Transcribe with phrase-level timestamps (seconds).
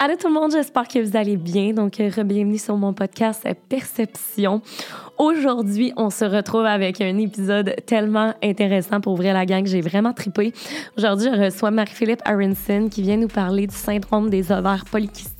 [0.00, 1.72] Allô tout le monde, j'espère que vous allez bien.
[1.72, 4.62] Donc, euh, bienvenue sur mon podcast Perception.
[5.18, 9.66] Aujourd'hui, on se retrouve avec un épisode tellement intéressant pour ouvrir la gang.
[9.66, 10.52] J'ai vraiment tripé.
[10.96, 15.37] Aujourd'hui, je reçois Marie-Philippe Aronson qui vient nous parler du syndrome des ovaires polykystiques.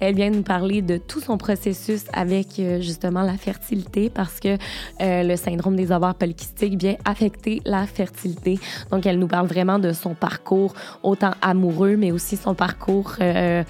[0.00, 4.56] Elle vient nous parler de tout son processus avec euh, justement la fertilité parce que
[5.00, 8.58] euh, le syndrome des ovaires polykystiques vient affecter la fertilité.
[8.90, 13.62] Donc, elle nous parle vraiment de son parcours, autant amoureux, mais aussi son parcours euh,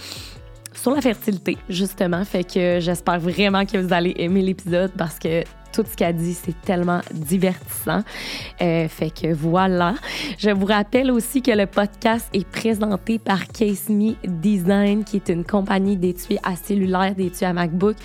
[0.74, 2.24] sur la fertilité, justement.
[2.24, 6.34] Fait que j'espère vraiment que vous allez aimer l'épisode parce que tout ce qu'elle dit,
[6.34, 8.02] c'est tellement divertissant.
[8.60, 9.94] Euh, fait que voilà.
[10.38, 15.28] Je vous rappelle aussi que le podcast est présenté par Case Me Design, qui est
[15.28, 17.96] une compagnie d'étuis à cellulaire, d'étuis à MacBook,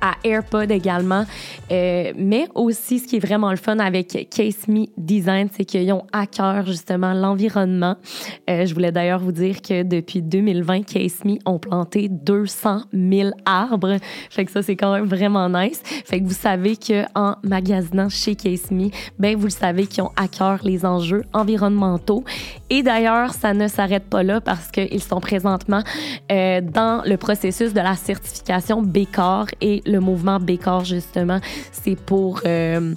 [0.00, 1.24] à AirPod également.
[1.70, 5.92] Euh, mais aussi, ce qui est vraiment le fun avec Case Me Design, c'est qu'ils
[5.92, 7.96] ont à cœur justement l'environnement.
[8.48, 13.30] Euh, je voulais d'ailleurs vous dire que depuis 2020, Case Me ont planté 200 000
[13.44, 13.96] arbres.
[14.30, 15.82] Fait que ça, c'est quand même vraiment nice.
[15.84, 20.04] Fait que vous savez que en magasinant chez Case Me, ben vous le savez qu'ils
[20.04, 22.24] ont à cœur les enjeux environnementaux.
[22.70, 25.82] Et d'ailleurs, ça ne s'arrête pas là parce qu'ils sont présentement
[26.30, 31.40] euh, dans le processus de la certification BCOR et le mouvement BCOR, justement,
[31.72, 32.40] c'est pour...
[32.46, 32.94] Euh,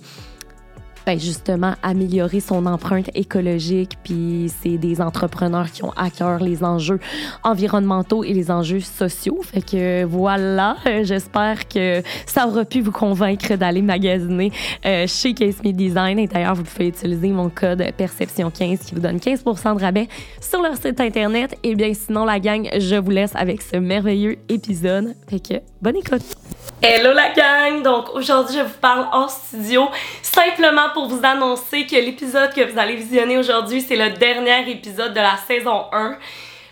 [1.06, 3.98] ben justement améliorer son empreinte écologique.
[4.04, 7.00] Puis c'est des entrepreneurs qui ont à cœur les enjeux
[7.44, 9.40] environnementaux et les enjeux sociaux.
[9.44, 14.52] Fait que voilà, j'espère que ça aura pu vous convaincre d'aller magasiner
[14.86, 16.20] euh, chez Case Me Design.
[16.20, 20.08] Et d'ailleurs, vous pouvez utiliser mon code Perception15 qui vous donne 15% de rabais
[20.42, 21.58] sur leur site internet.
[21.64, 25.16] Et bien sinon, la gang, je vous laisse avec ce merveilleux épisode.
[25.28, 26.43] Fait que bonne écoute!
[26.86, 27.82] Hello la gang!
[27.82, 29.88] Donc aujourd'hui, je vous parle en studio
[30.22, 35.14] simplement pour vous annoncer que l'épisode que vous allez visionner aujourd'hui, c'est le dernier épisode
[35.14, 36.18] de la saison 1.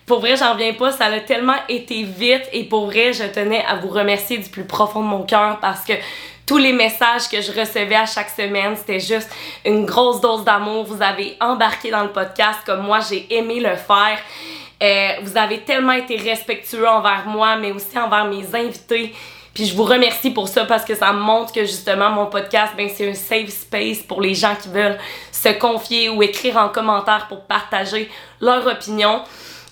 [0.05, 3.63] Pour vrai, j'en reviens pas, ça a tellement été vite et pour vrai, je tenais
[3.65, 5.93] à vous remercier du plus profond de mon cœur parce que
[6.45, 9.29] tous les messages que je recevais à chaque semaine, c'était juste
[9.65, 10.83] une grosse dose d'amour.
[10.83, 14.19] Vous avez embarqué dans le podcast comme moi, j'ai aimé le faire.
[14.83, 19.13] Euh, vous avez tellement été respectueux envers moi, mais aussi envers mes invités.
[19.53, 22.89] Puis je vous remercie pour ça parce que ça montre que justement mon podcast, ben,
[22.93, 24.97] c'est un safe space pour les gens qui veulent
[25.31, 29.21] se confier ou écrire en commentaire pour partager leur opinion.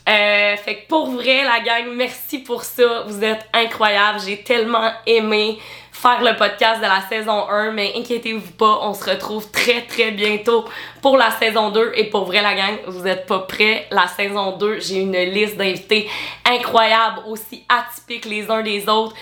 [0.09, 3.03] Euh, fait que pour vrai, la gang, merci pour ça.
[3.07, 4.19] Vous êtes incroyables.
[4.25, 5.59] J'ai tellement aimé
[5.91, 10.11] faire le podcast de la saison 1, mais inquiétez-vous pas, on se retrouve très très
[10.11, 10.65] bientôt
[11.01, 11.91] pour la saison 2.
[11.95, 13.85] Et pour vrai, la gang, vous êtes pas prêts.
[13.91, 16.09] La saison 2, j'ai une liste d'invités
[16.43, 19.15] incroyables, aussi atypiques les uns des autres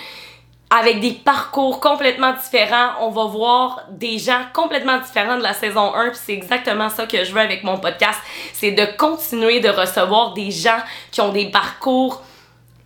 [0.69, 2.91] avec des parcours complètement différents.
[2.99, 7.05] On va voir des gens complètement différents de la saison 1, puis c'est exactement ça
[7.05, 8.19] que je veux avec mon podcast,
[8.53, 10.79] c'est de continuer de recevoir des gens
[11.11, 12.21] qui ont des parcours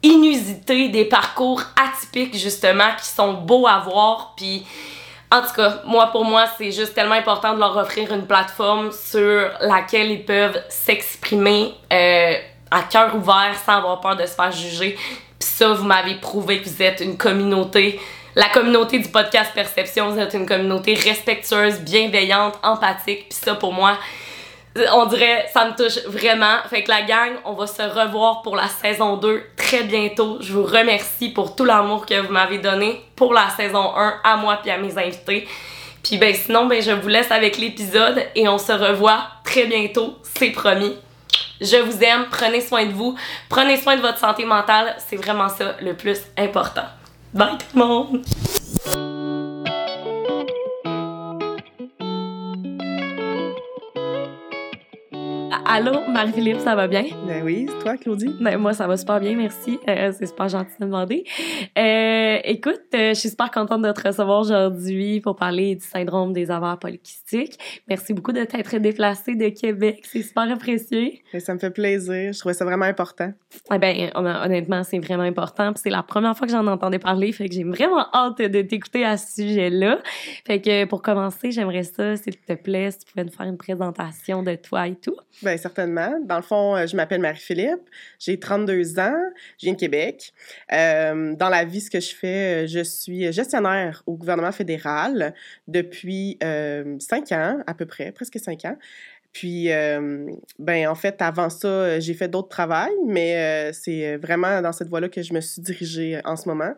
[0.03, 4.66] inusités, des parcours atypiques justement qui sont beaux à voir puis
[5.31, 8.91] en tout cas, moi pour moi, c'est juste tellement important de leur offrir une plateforme
[8.91, 12.34] sur laquelle ils peuvent s'exprimer euh,
[12.70, 14.97] à cœur ouvert sans avoir peur de se faire juger
[15.41, 18.00] ça, vous m'avez prouvé que vous êtes une communauté.
[18.35, 23.29] La communauté du podcast Perception, vous êtes une communauté respectueuse, bienveillante, empathique.
[23.29, 23.97] Puis ça, pour moi,
[24.94, 26.57] on dirait, ça me touche vraiment.
[26.69, 30.38] Fait que la gang, on va se revoir pour la saison 2 très bientôt.
[30.40, 34.38] Je vous remercie pour tout l'amour que vous m'avez donné pour la saison 1 à
[34.38, 35.47] moi puis à mes invités.
[36.03, 40.18] Puis ben sinon, ben je vous laisse avec l'épisode et on se revoit très bientôt,
[40.23, 40.96] c'est promis.
[41.61, 43.16] Je vous aime, prenez soin de vous,
[43.47, 46.85] prenez soin de votre santé mentale, c'est vraiment ça le plus important.
[47.33, 48.25] Bye tout le monde!
[55.74, 57.06] Allô, Marie-Philippe, ça va bien?
[57.26, 58.36] Ben oui, toi, Claudie?
[58.42, 59.80] Ben moi, ça va super bien, merci.
[59.88, 61.24] Euh, c'est super gentil de demander.
[61.78, 66.34] Euh, écoute, euh, je suis super contente de te recevoir aujourd'hui pour parler du syndrome
[66.34, 67.58] des ovaires polykystiques.
[67.88, 71.24] Merci beaucoup de t'être déplacée de Québec, c'est super apprécié.
[71.32, 73.32] Ben, ça me fait plaisir, je trouvais ça vraiment important.
[73.74, 75.72] Eh ben, honnêtement, c'est vraiment important.
[75.78, 79.06] c'est la première fois que j'en entendais parler, fait que j'ai vraiment hâte de t'écouter
[79.06, 80.00] à ce sujet-là.
[80.46, 83.58] Fait que pour commencer, j'aimerais ça, s'il te plaît, si tu pouvais nous faire une
[83.58, 85.16] présentation de toi et tout.
[85.41, 86.19] Ben certainement.
[86.25, 89.19] Dans le fond, euh, je m'appelle Marie-Philippe, j'ai 32 ans,
[89.59, 90.34] je viens de Québec.
[90.73, 95.34] Euh, dans la vie, ce que je fais, euh, je suis gestionnaire au gouvernement fédéral
[95.67, 98.78] depuis euh, 5 ans, à peu près, presque 5 ans.
[99.34, 99.69] Puis,
[100.59, 105.07] ben en fait, avant ça, j'ai fait d'autres travails, mais c'est vraiment dans cette voie-là
[105.07, 106.73] que je me suis dirigée en ce moment.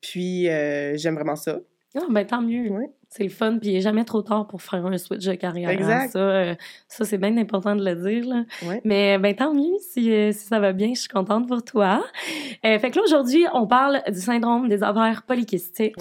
[0.00, 1.58] Puis, j'aime vraiment ça.
[1.94, 2.68] Ah, ben tant mieux.
[2.70, 2.84] Oui.
[3.08, 5.70] C'est le fun, puis il n'est jamais trop tard pour faire un switch de carrière.
[5.70, 5.72] hein.
[5.72, 6.10] Exact.
[6.10, 6.54] Ça, euh,
[6.88, 8.26] ça c'est bien important de le dire.
[8.28, 8.44] Là.
[8.84, 12.04] Mais ben tant mieux si, euh, si ça va bien, je suis contente pour toi.
[12.64, 15.94] Euh, fait que là, aujourd'hui, on parle du syndrome des ovaires polykystiques.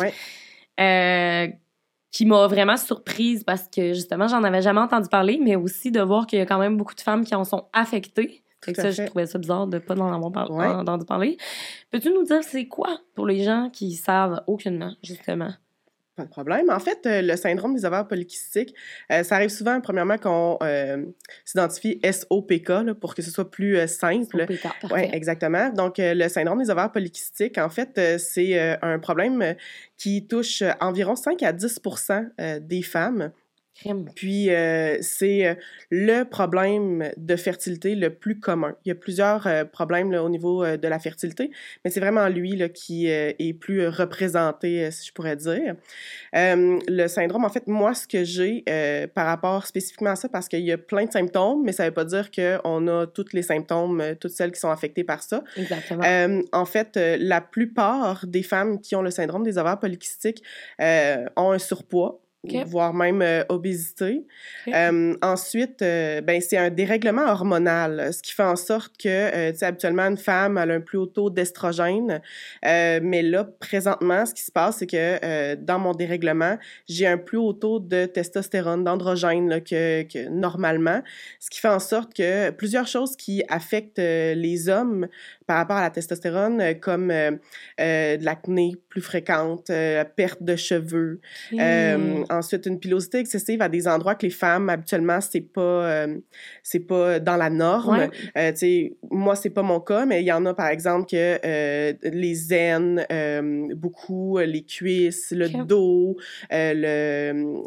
[2.11, 5.99] Qui m'a vraiment surprise parce que justement, j'en avais jamais entendu parler, mais aussi de
[5.99, 8.41] voir qu'il y a quand même beaucoup de femmes qui en sont affectées.
[8.63, 10.65] Fait que ça, je trouvais ça bizarre de pas en avoir par- Ouais.
[10.65, 11.37] entendu parler.
[11.91, 15.51] Peux-tu nous dire c'est quoi pour les gens qui savent aucunement, justement?
[16.15, 16.69] Pas de problème.
[16.69, 18.73] En fait, euh, le syndrome des ovaires polykystiques,
[19.11, 21.03] euh, ça arrive souvent, premièrement, qu'on euh,
[21.43, 24.43] s'identifie SOPK là, pour que ce soit plus euh, simple.
[24.43, 24.87] OPK, parfait.
[24.93, 25.69] Oui, exactement.
[25.71, 29.55] Donc, euh, le syndrome des ovaires polykystiques, en fait, euh, c'est euh, un problème
[29.97, 33.31] qui touche environ 5 à 10% euh, des femmes.
[34.15, 35.55] Puis, euh, c'est euh,
[35.89, 38.75] le problème de fertilité le plus commun.
[38.85, 41.51] Il y a plusieurs euh, problèmes là, au niveau euh, de la fertilité,
[41.83, 45.75] mais c'est vraiment lui là, qui euh, est plus euh, représenté, si je pourrais dire.
[46.35, 50.29] Euh, le syndrome, en fait, moi, ce que j'ai euh, par rapport spécifiquement à ça,
[50.29, 53.07] parce qu'il y a plein de symptômes, mais ça ne veut pas dire qu'on a
[53.07, 55.43] tous les symptômes, toutes celles qui sont affectées par ça.
[55.57, 56.03] Exactement.
[56.05, 60.43] Euh, en fait, euh, la plupart des femmes qui ont le syndrome des ovaires polykystiques
[60.81, 62.21] euh, ont un surpoids.
[62.65, 64.25] Voire même euh, obésité.
[64.67, 69.57] Euh, ensuite, euh, ben, c'est un dérèglement hormonal, ce qui fait en sorte que, tu
[69.57, 72.21] sais, habituellement, une femme elle a un plus haut taux d'estrogène.
[72.63, 76.57] Mais là, présentement, ce qui se passe, c'est que dans mon dérèglement,
[76.87, 81.01] j'ai un plus haut taux de testostérone, d'androgène que, que normalement,
[81.39, 85.07] ce qui fait en sorte que plusieurs choses qui affectent les hommes
[85.47, 91.19] par rapport à la testostérone, comme de l'acné plus fréquente, euh, perte de cheveux,
[91.51, 92.34] Ok.
[92.35, 96.17] Ensuite, une pilosité excessive à des endroits que les femmes, habituellement, c'est pas, euh,
[96.63, 98.09] c'est pas dans la norme.
[98.35, 98.53] Ouais.
[98.63, 101.93] Euh, moi, c'est pas mon cas, mais il y en a, par exemple, que euh,
[102.03, 106.17] les aines, euh, beaucoup, les cuisses, le dos,
[106.51, 107.63] le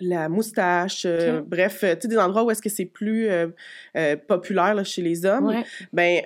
[0.00, 3.48] la moustache, euh, bref, tu sais, des endroits où est-ce que c'est plus euh,
[3.96, 5.64] euh, populaire là, chez les hommes Ouais.
[5.92, 6.22] ben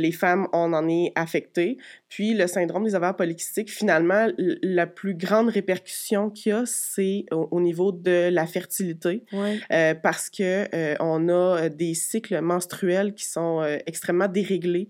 [0.00, 1.78] les femmes, on en est affecté.
[2.08, 4.28] Puis le syndrome des ovaires polykystiques, finalement,
[4.62, 9.58] la plus grande répercussion qu'il y a, c'est au, au niveau de la fertilité, Ouais.
[9.72, 11.32] euh, parce que euh, on a
[11.64, 14.88] euh, des cycles menstruels qui sont euh, extrêmement déréglés,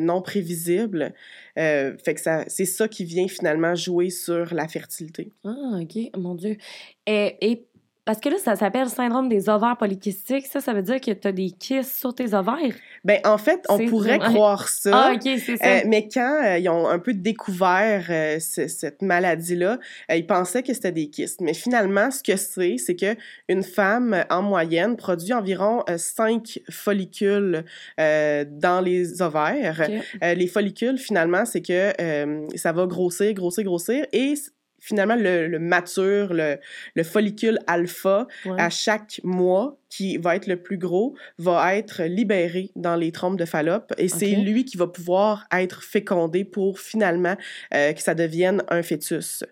[0.00, 1.14] non prévisibles.
[1.56, 5.32] Fait que ça, c'est ça qui vient finalement jouer sur la fertilité.
[5.44, 5.98] Ah, OK.
[6.16, 6.56] Mon Dieu.
[7.06, 7.66] Et, et
[8.04, 10.46] parce que là, ça s'appelle syndrome des ovaires polykystiques.
[10.46, 12.74] Ça, ça veut dire que tu as des kystes sur tes ovaires?
[13.04, 14.90] Ben en fait, on pourrait croire ça.
[14.92, 15.66] Ah, OK, c'est ça.
[15.66, 19.78] Euh, mais quand euh, ils ont un peu découvert euh, ce- cette maladie-là,
[20.12, 21.40] ils pensaient que c'était des kystes.
[21.40, 23.16] Mais finalement, ce que c'est, c'est que
[23.48, 27.64] une femme, en moyenne, produit environ 5 follicules
[27.98, 29.86] dans les ovaires.
[29.88, 29.94] OK.
[30.22, 31.92] Euh, les follicules, finalement, c'est que
[32.56, 34.04] ça va grossir, grossir, grossir.
[34.12, 34.34] Et
[34.80, 36.58] finalement, le, le mature, le,
[36.94, 38.60] le follicule alpha, Ouais.
[38.60, 43.36] à chaque mois, qui va être le plus gros, va être libéré dans les trompes
[43.36, 43.92] de Fallope.
[43.98, 47.36] Et c'est lui qui va pouvoir être fécondé pour finalement
[47.74, 49.42] euh, que ça devienne un fœtus.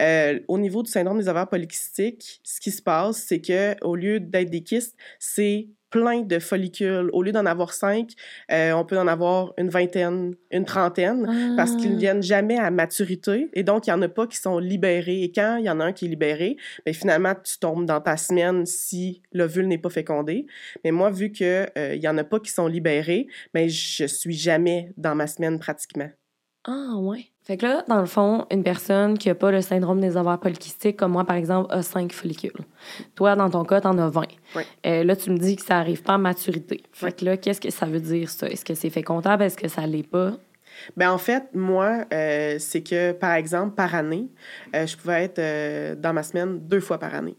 [0.00, 3.94] Euh, au niveau du syndrome des ovaires polykystiques, ce qui se passe, c'est que au
[3.94, 7.08] lieu d'être des kystes, c'est plein de follicules.
[7.12, 8.10] Au lieu d'en avoir cinq,
[8.50, 11.24] euh, on peut en avoir une vingtaine, une trentaine
[11.56, 11.98] parce qu'ils ne Ah.
[12.04, 15.30] viennent jamais à maturité et donc il y en a pas qui sont libérés et
[15.30, 18.16] quand il y en a un qui est libéré ben finalement tu tombes dans ta
[18.16, 20.46] semaine si l'ovule n'est pas fécondé
[20.84, 24.06] mais moi vu que euh, il y en a pas qui sont libérés ben je
[24.06, 26.10] suis jamais dans ma semaine pratiquement
[26.64, 27.26] Ah, ouais.
[27.46, 30.38] Fait que là, dans le fond, une personne qui n'a pas le syndrome des ovaires
[30.38, 32.64] polykystiques, comme moi, par exemple, a 5 follicules.
[33.14, 34.22] Toi, dans ton cas, tu en as 20.
[34.56, 34.62] Oui.
[34.86, 36.82] Euh, là, tu me dis que ça n'arrive pas à maturité.
[36.92, 38.48] Fait que là, qu'est-ce que ça veut dire, ça?
[38.48, 39.42] Est-ce que c'est fécondable?
[39.42, 40.32] Est-ce que ça l'est pas?
[40.96, 44.28] Ben en fait, moi, euh, c'est que, par exemple, par année,
[44.74, 47.36] euh, je pouvais être dans ma semaine deux fois par année.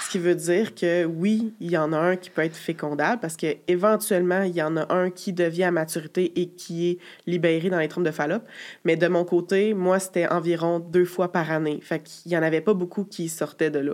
[0.00, 3.20] Ce qui veut dire que oui, il y en a un qui peut être fécondable
[3.20, 6.98] parce que éventuellement il y en a un qui devient à maturité et qui est
[7.26, 8.44] libéré dans les trompes de Fallope.
[8.84, 11.78] Mais de mon côté, moi, c'était environ deux fois par année.
[11.82, 13.92] Fait qu'il y en avait pas beaucoup qui sortaient de là.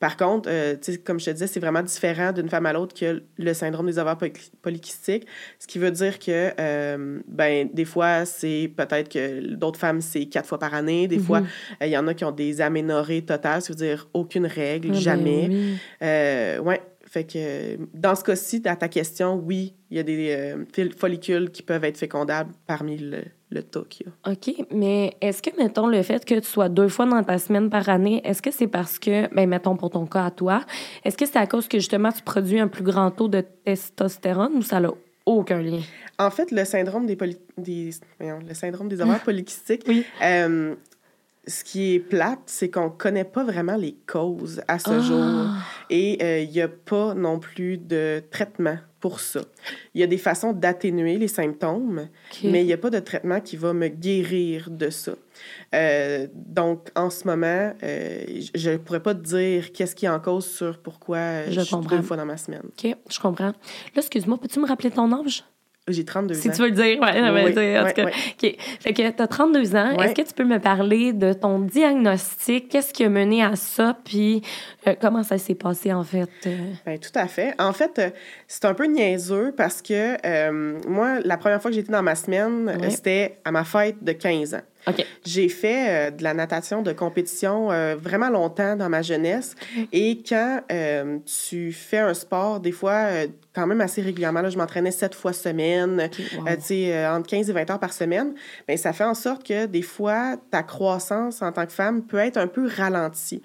[0.00, 3.22] Par contre, euh, comme je te disais, c'est vraiment différent d'une femme à l'autre que
[3.38, 5.26] le syndrome des ovaires poly- polykystiques.
[5.58, 10.26] Ce qui veut dire que, euh, ben, des fois, c'est peut-être que d'autres femmes, c'est
[10.26, 11.06] quatre fois par année.
[11.08, 11.46] Des fois, Mhm.
[11.82, 14.88] euh, il y en a qui ont des aménorrhées totales, ça veut dire aucune règle,
[14.88, 15.21] ben jamais.
[15.24, 15.76] Oui.
[16.02, 16.80] Euh, ouais.
[17.04, 21.50] Fait que dans ce cas-ci, à ta question, oui, il y a des euh, follicules
[21.50, 23.18] qui peuvent être fécondables parmi le,
[23.50, 24.30] le tas qu'il y a.
[24.32, 27.68] OK, mais est-ce que, mettons, le fait que tu sois deux fois dans ta semaine
[27.68, 30.64] par année, est-ce que c'est parce que, ben, mettons pour ton cas à toi,
[31.04, 34.52] est-ce que c'est à cause que justement tu produis un plus grand taux de testostérone
[34.54, 34.90] ou ça n'a
[35.26, 35.80] aucun lien?
[36.18, 40.04] En fait, le syndrome des, poly- des voyons, le syndrome des ovaires polykystiques, Oui.
[40.22, 40.74] euh,
[41.46, 45.46] ce qui est plate, c'est qu'on ne connaît pas vraiment les causes à ce jour.
[45.90, 49.40] Et euh, il n'y a pas non plus de traitement pour ça.
[49.94, 52.08] Il y a des façons d'atténuer les symptômes,
[52.44, 55.14] mais il n'y a pas de traitement qui va me guérir de ça.
[55.74, 60.10] Euh, donc, en ce moment, euh, je ne pourrais pas te dire qu'est-ce qui est
[60.10, 62.62] en cause sur pourquoi je, je suis deux fois dans ma semaine.
[62.64, 63.46] OK, je comprends.
[63.46, 63.54] Là,
[63.96, 65.44] excuse-moi, peux-tu me rappeler ton âge?
[65.92, 66.40] J'ai 32 ans.
[66.40, 68.06] Si tu veux le dire, ouais, oui, dire, en tout cas.
[68.06, 68.56] OK.
[68.80, 69.98] Fait que tu as 32 ans.
[69.98, 72.68] Est-ce que tu peux me parler de ton diagnostic?
[72.68, 73.96] Qu'est-ce qui a mené à ça?
[74.04, 74.42] Puis
[74.86, 76.28] euh, comment ça s'est passé, en fait?
[76.46, 76.56] Euh?
[76.86, 77.54] Bien, tout à fait.
[77.58, 78.10] En fait, euh,
[78.46, 80.16] c'est un peu niaiseux parce que
[80.88, 84.54] moi, la première fois que j'étais dans ma semaine, c'était à ma fête de 15
[84.54, 84.62] ans.
[85.24, 89.54] J'ai fait euh, de la natation de compétition euh, vraiment longtemps dans ma jeunesse.
[89.92, 93.06] Et quand euh, tu fais un sport, des fois,
[93.54, 96.08] quand même assez régulièrement, là, je m'entraînais sept fois semaine,
[96.38, 98.34] entre 15 et 20 heures par semaine,
[98.66, 102.18] bien, ça fait en sorte que des fois, ta croissance en tant que femme peut
[102.18, 103.42] être un peu ralentie.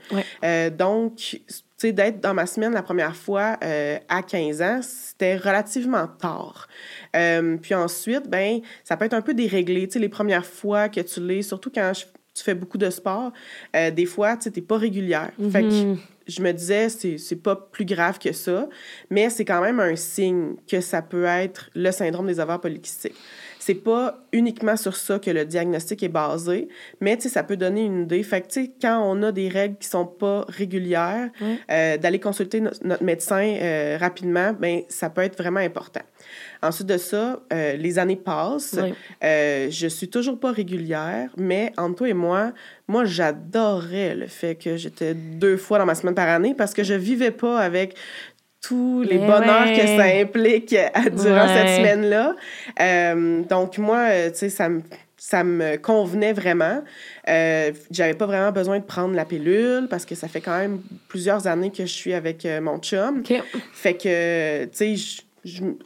[0.78, 1.40] donc,
[1.78, 3.58] tu sais, d'être dans ma semaine la première fois
[4.10, 6.68] à 15 ans, c'était relativement tard.
[7.16, 9.88] Euh, puis ensuite, ben, ça peut être un peu déréglé.
[9.88, 13.32] Tu sais, les premières fois que tu l'es, surtout quand tu fais beaucoup de sport,
[13.76, 15.32] euh, des fois, tu sais, t'es pas régulière.
[15.52, 15.98] Fait que mm-hmm.
[16.28, 18.68] je me disais, c'est pas plus grave que ça,
[19.10, 23.16] mais c'est quand même un signe que ça peut être le syndrome des ovaires polykystiques
[23.68, 26.70] c'est pas uniquement sur ça que le diagnostic est basé,
[27.02, 28.24] mais ça peut donner une idée.
[28.24, 31.30] Fait que, quand on a des règles qui sont pas régulières,
[31.70, 36.00] euh, d'aller consulter notre médecin euh, rapidement, ben ça peut être vraiment important.
[36.64, 38.80] Ensuite de ça, euh, les années passent.
[39.22, 42.54] je suis toujours pas régulière, mais entre toi et moi,
[42.88, 46.84] moi, j'adorais le fait que j'étais deux fois dans ma semaine par année parce que
[46.84, 47.96] je vivais pas avec
[48.68, 52.36] tous les bonheurs que ça implique euh, durant cette semaine-là.
[52.80, 54.82] Euh, donc, moi, euh, tu sais, ça me
[55.20, 56.84] ça me convenait vraiment.
[57.28, 60.80] Euh, j'avais pas vraiment besoin de prendre la pilule parce que ça fait quand même
[61.10, 63.24] plusieurs années que je suis avec mon chum.
[63.74, 65.26] Fait que, tu sais,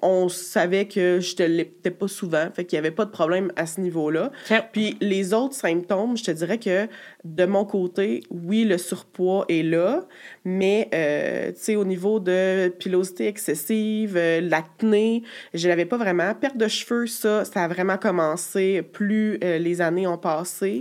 [0.02, 3.52] on savait que je te l'étais pas souvent, fait qu'il y avait pas de problème
[3.56, 4.32] à ce niveau-là.
[4.72, 6.88] Puis les autres symptômes, je te dirais que
[7.24, 10.08] de mon côté, oui, le surpoids est là,
[10.44, 16.34] mais euh, tu sais, au niveau de pilosité excessive, euh, l'acné, je l'avais pas vraiment.
[16.34, 20.80] Perte de cheveux, ça, ça a vraiment commencé plus euh, les années ont passé.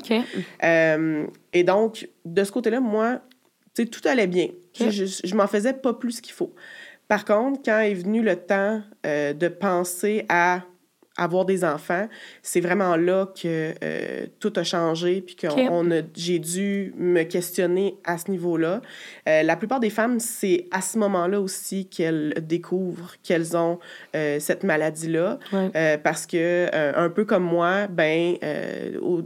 [1.52, 3.20] et donc, de ce côté-là, moi,
[3.74, 4.48] tu sais, tout allait bien.
[4.74, 6.54] Je, je, je m'en faisais pas plus qu'il faut.
[7.10, 10.60] Par contre, quand est venu le temps euh, de penser à
[11.20, 12.08] avoir des enfants,
[12.42, 15.46] c'est vraiment là que euh, tout a changé, puis que
[16.16, 18.80] j'ai dû me questionner à ce niveau-là.
[19.28, 23.78] Euh, la plupart des femmes, c'est à ce moment-là aussi qu'elles découvrent qu'elles ont
[24.16, 25.38] euh, cette maladie-là,
[26.02, 28.36] parce que un peu comme moi, ben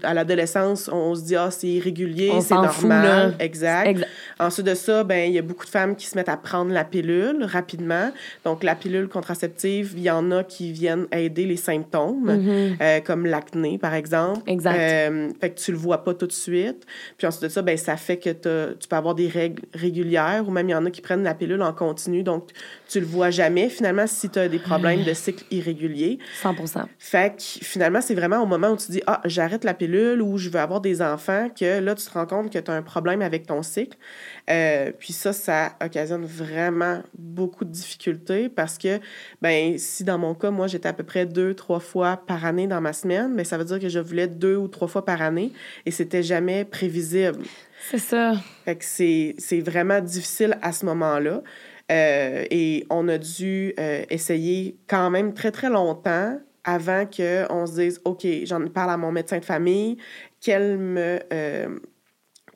[0.02, 4.04] à l'adolescence, on se dit ah c'est irrégulier, c'est normal, exact.
[4.40, 6.72] Ensuite de ça, ben il y a beaucoup de femmes qui se mettent à prendre
[6.72, 8.10] la pilule rapidement.
[8.44, 12.76] Donc la pilule contraceptive, il y en a qui viennent aider les symptômes Mm-hmm.
[12.80, 14.40] Euh, comme l'acné, par exemple.
[14.46, 14.78] Exact.
[14.78, 16.84] Euh, fait que tu le vois pas tout de suite.
[17.18, 20.50] Puis ensuite de ça, ben, ça fait que tu peux avoir des règles régulières ou
[20.50, 22.22] même il y en a qui prennent la pilule en continu.
[22.22, 22.50] Donc,
[22.88, 26.18] tu le vois jamais finalement si tu as des problèmes de cycle irrégulier.
[26.42, 30.22] 100% Fait que finalement, c'est vraiment au moment où tu dis Ah, j'arrête la pilule
[30.22, 32.74] ou je veux avoir des enfants que là, tu te rends compte que tu as
[32.74, 33.96] un problème avec ton cycle.
[34.50, 39.00] Euh, puis ça, ça occasionne vraiment beaucoup de difficultés parce que,
[39.40, 42.66] ben si dans mon cas, moi, j'étais à peu près deux, trois fois par année
[42.66, 45.04] dans ma semaine, mais ben, ça veut dire que je voulais deux ou trois fois
[45.04, 45.52] par année
[45.86, 47.42] et c'était jamais prévisible.
[47.90, 48.34] C'est ça.
[48.64, 51.42] Fait que c'est vraiment difficile à ce moment-là.
[51.92, 57.74] Euh, et on a dû euh, essayer quand même très, très longtemps avant qu'on se
[57.74, 59.98] dise, OK, j'en parle à mon médecin de famille,
[60.40, 61.18] qu'elle me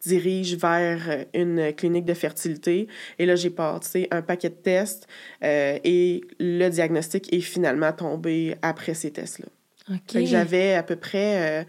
[0.04, 2.88] dirige vers euh, une clinique de fertilité.
[3.18, 5.06] Et là, j'ai passé un paquet de tests
[5.42, 9.46] euh, et le diagnostic est finalement tombé après ces tests-là.
[9.90, 10.24] OK.
[10.24, 11.66] J'avais à peu près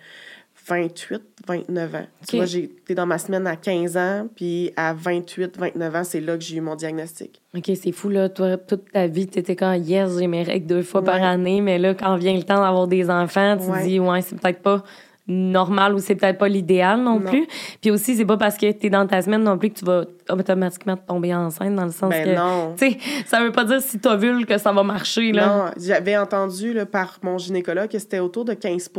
[0.67, 1.17] 28, euh,
[1.47, 2.07] 29 ans.
[2.27, 6.19] Tu vois, j'étais dans ma semaine à 15 ans, puis à 28, 29 ans, c'est
[6.19, 7.41] là que j'ai eu mon diagnostic.
[7.55, 8.27] OK, c'est fou, là.
[8.27, 11.61] Toi, toute ta vie, tu étais quand, yes, j'ai mes règles deux fois par année,
[11.61, 14.61] mais là, quand vient le temps d'avoir des enfants, tu te dis, ouais, c'est peut-être
[14.61, 14.83] pas
[15.29, 17.47] normal ou c'est peut-être pas l'idéal non, plus.
[17.81, 19.85] Puis aussi, c'est pas parce que tu es dans ta semaine non plus que tu
[19.85, 22.35] vas automatiquement tomber enceinte dans le sens ben que.
[22.35, 22.75] Non.
[22.77, 25.31] Tu sais, ça veut pas dire si tu vu que ça va marcher.
[25.31, 25.47] Là.
[25.47, 28.89] Non, j'avais entendu là, par mon gynécologue que c'était autour de 15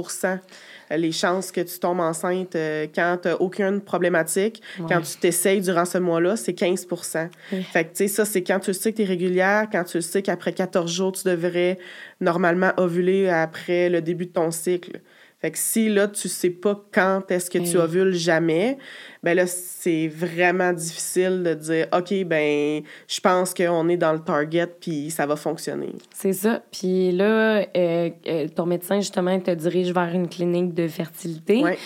[0.92, 5.60] euh, les chances que tu tombes enceinte euh, quand tu aucune problématique, quand tu t'essayes
[5.60, 7.28] durant ce mois-là, c'est 15%
[7.72, 10.00] Fait que, tu sais, ça, c'est quand tu sais que tu es régulière, quand tu
[10.00, 11.78] sais qu'après 14 jours, tu devrais
[12.20, 15.00] normalement ovuler après le début de ton cycle.
[15.40, 18.76] Fait que si là, tu sais pas quand est-ce que tu ovules jamais,
[19.22, 24.18] ben là, c'est vraiment difficile de dire, OK, ben, je pense qu'on est dans le
[24.18, 25.94] target puis ça va fonctionner.
[26.14, 26.62] C'est ça.
[26.70, 31.62] Puis là, euh, euh, ton médecin, justement, te dirige vers une clinique de fertilité.
[31.62, 31.78] Ouais.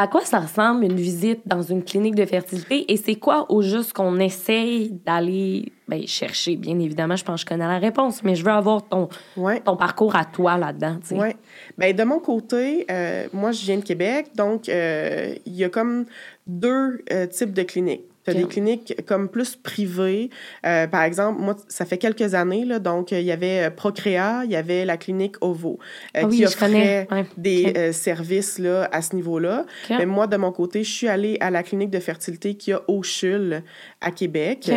[0.00, 3.60] À quoi ça ressemble une visite dans une clinique de fertilité et c'est quoi au
[3.60, 6.56] juste qu'on essaye d'aller ben, chercher?
[6.56, 9.60] Bien évidemment, je pense que je connais la réponse, mais je veux avoir ton, Ouais.
[9.60, 10.96] ton parcours à toi là-dedans.
[11.10, 11.32] Oui.
[11.76, 15.68] Ben, de mon côté, euh, moi, je viens de Québec, donc euh, il y a
[15.68, 16.06] comme
[16.46, 18.09] deux euh, types de cliniques.
[18.30, 18.46] Tu as Ok.
[18.46, 20.30] des cliniques comme plus privées.
[20.66, 23.70] Euh, par exemple, moi, ça fait quelques années, là, donc euh, il y avait euh,
[23.70, 25.78] Procréa, il y avait la clinique OVO,
[26.16, 27.24] euh, Ah oui, qui offrait Ouais.
[27.36, 29.64] des euh, services là, à ce niveau-là.
[29.90, 32.80] Mais moi, de mon côté, je suis allée à la clinique de fertilité qui a
[32.88, 33.62] au CHUL
[34.00, 34.70] à Québec.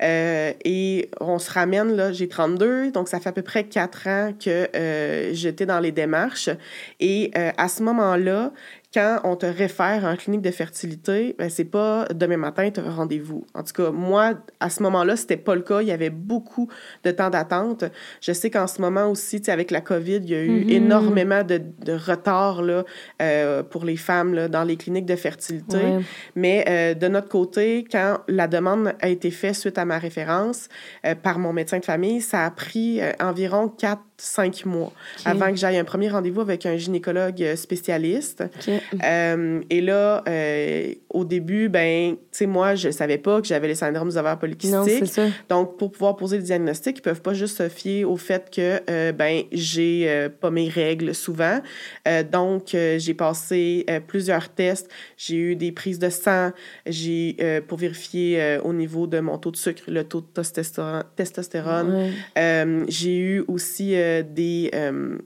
[0.00, 4.32] Et on se ramène, là, j'ai 32, donc ça fait à peu près 4 ans
[4.42, 4.68] que
[5.32, 6.50] j'étais dans les démarches.
[7.00, 8.52] Et à ce moment-là,
[8.92, 12.90] quand on te réfère en clinique de fertilité, ben, c'est pas demain matin, tu as
[12.90, 13.46] rendez-vous.
[13.54, 15.80] En tout cas, moi, à ce moment-là, c'était pas le cas.
[15.80, 16.68] Il y avait beaucoup
[17.04, 17.84] de temps d'attente.
[18.20, 20.70] Je sais qu'en ce moment aussi, avec la COVID, il y a eu Mhm.
[20.70, 22.84] énormément de, de retard là,
[23.20, 25.76] euh, pour les femmes là, dans les cliniques de fertilité.
[25.76, 26.00] Ouais.
[26.34, 30.68] Mais euh, de notre côté, quand la demande a été faite suite à ma référence
[31.06, 33.68] euh, par mon médecin de famille, ça a pris environ
[34.22, 34.92] 4-5 mois
[35.24, 38.44] avant que j'aille un premier rendez-vous avec un gynécologue euh, spécialiste.
[39.02, 43.68] Euh, et là, euh, au début, ben, tu sais, moi, je savais pas que j'avais
[43.68, 45.20] les syndromes ovaires polykystiques.
[45.48, 48.80] Donc, pour pouvoir poser le diagnostic, ils peuvent pas juste se fier au fait que,
[48.88, 51.60] euh, ben, j'ai pas mes règles souvent.
[52.30, 54.88] Donc, j'ai passé plusieurs tests.
[55.16, 56.50] J'ai eu des prises de sang.
[56.86, 57.36] J'ai,
[57.66, 60.42] pour vérifier au niveau de mon taux de sucre, le taux de
[61.16, 62.10] testostérone.
[62.36, 62.84] Ouais.
[62.88, 65.16] J'ai eu aussi des euh,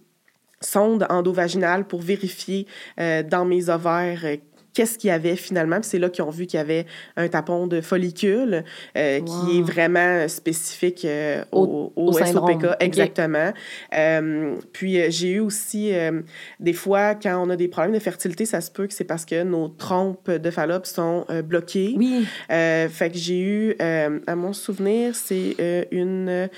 [0.60, 2.66] sondes endovaginales pour vérifier
[3.00, 4.36] euh, dans mes ovaires euh,
[4.76, 5.80] qu'est-ce qu'il y avait finalement.
[5.80, 6.84] Puis c'est là qu'ils ont vu qu'il y avait
[7.16, 8.62] un tapon de follicule
[8.96, 12.74] euh, qui est vraiment spécifique euh, Au- au, syndrome.
[12.80, 13.54] Exactement.
[13.94, 16.20] Euh, puis euh, j'ai eu aussi, euh,
[16.60, 19.24] des fois, quand on a des problèmes de fertilité, ça se peut que c'est parce
[19.24, 21.94] que nos trompes de Fallope sont euh, bloquées.
[21.96, 22.26] Oui.
[22.50, 26.50] Euh, fait que j'ai eu, euh, à mon souvenir, c'est euh, une.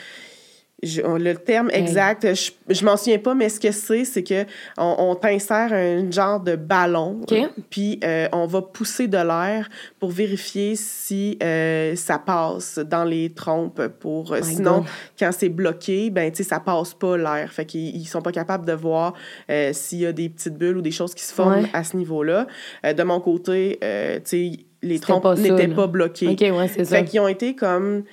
[0.83, 4.45] Je- le terme exact, je, je m'en souviens pas, mais ce que c'est, c'est que
[4.77, 7.33] on, on t'insère un genre de ballon, OK.
[7.33, 13.05] euh, puis euh, on va pousser de l'air pour vérifier si euh, ça passe dans
[13.05, 13.83] les trompes.
[13.99, 14.87] Pour euh, My sinon, God.
[15.19, 17.53] quand c'est bloqué, ben tu sais, ça passe pas l'air.
[17.53, 19.15] Fait qu'ils ils sont pas capables de voir
[19.51, 21.71] euh, s'il y a des petites bulles ou des choses qui se forment Ouais.
[21.73, 22.47] à ce niveau-là.
[22.85, 23.87] De mon côté, tu
[24.25, 26.29] sais, les trompes n'étaient pas bloquées.
[26.29, 26.69] OK, ouais.
[26.69, 28.05] Fait qu'ils ont été comme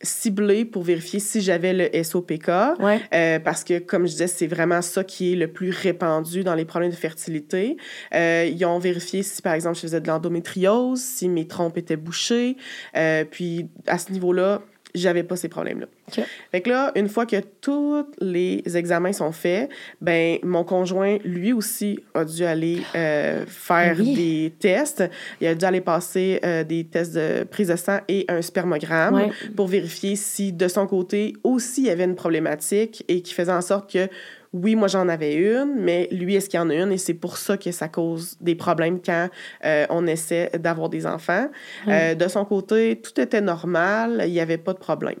[0.00, 2.48] ciblés pour vérifier si j'avais le SOPK.
[2.78, 3.00] Ouais.
[3.14, 6.54] Euh, parce que, comme je disais, c'est vraiment ça qui est le plus répandu dans
[6.54, 7.76] les problèmes de fertilité.
[8.14, 11.96] Euh, ils ont vérifié si, par exemple, je faisais de l'endométriose, si mes trompes étaient
[11.96, 12.56] bouchées.
[12.96, 14.62] Euh, puis, à ce niveau-là,
[14.94, 15.86] j'avais pas ces problèmes-là.
[16.08, 16.24] OK.
[16.50, 19.68] Fait que là, une fois que tous les examens sont faits,
[20.00, 24.14] ben mon conjoint, lui aussi, a dû aller euh, faire Oui.
[24.14, 25.04] des tests.
[25.40, 29.14] Il a dû aller passer euh, des tests de prise de sang et un spermogramme
[29.14, 29.30] Ouais.
[29.56, 33.52] pour vérifier si, de son côté, aussi, il y avait une problématique et qui faisait
[33.52, 34.08] en sorte que,
[34.52, 36.92] oui, moi, j'en avais une, mais lui, est-ce qu'il y en a une?
[36.92, 39.28] Et c'est pour ça que ça cause des problèmes quand
[39.64, 41.48] euh, on essaie d'avoir des enfants.
[41.86, 45.18] Euh, de son côté, tout était normal, il n'y avait pas de problème.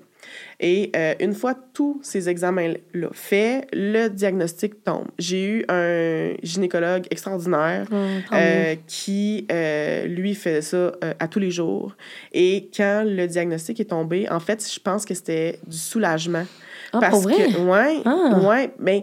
[0.60, 5.06] Et euh, une fois tous ces examens-là faits, le diagnostic tombe.
[5.18, 7.86] J'ai eu un gynécologue extraordinaire
[8.32, 11.96] euh, qui, euh, lui, fait ça à tous les jours.
[12.32, 16.44] Et quand le diagnostic est tombé, en fait, je pense que c'était du soulagement.
[16.92, 17.36] Ah, parce pour vrai?
[17.52, 18.40] que, ouais, Ah.
[18.42, 19.02] ouais, ben,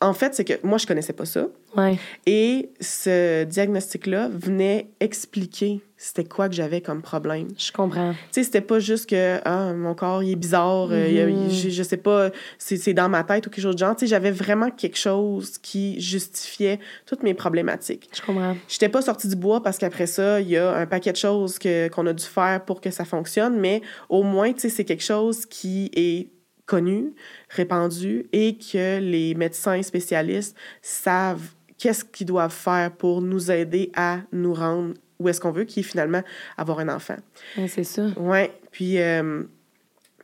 [0.00, 1.46] en fait, c'est que moi, je connaissais pas ça.
[1.76, 1.96] Ouais.
[2.26, 7.46] Et ce diagnostic-là venait expliquer c'était quoi que j'avais comme problème.
[7.56, 8.10] Je comprends.
[8.12, 11.48] Tu sais, c'était pas juste que ah, mon corps, il est bizarre, euh, Mhm.
[11.50, 13.94] je, je sais pas, c'est c'est dans ma tête ou quelque chose de genre.
[13.94, 18.10] Tu sais, j'avais vraiment quelque chose qui justifiait toutes mes problématiques.
[18.12, 18.56] Je comprends.
[18.66, 21.60] J'étais pas sortie du bois parce qu'après ça, il y a un paquet de choses
[21.60, 25.04] qu'on a dû faire pour que ça fonctionne, mais au moins, tu sais, c'est quelque
[25.04, 26.26] chose qui est
[26.66, 27.12] connu,
[27.50, 34.20] répandu et que les médecins spécialistes savent qu'est-ce qu'ils doivent faire pour nous aider à
[34.32, 36.22] nous rendre où est-ce qu'on veut, qui est finalement
[36.56, 37.16] avoir un enfant.
[37.56, 38.06] Ouais, c'est ça.
[38.16, 38.40] Oui,
[38.72, 39.42] puis euh,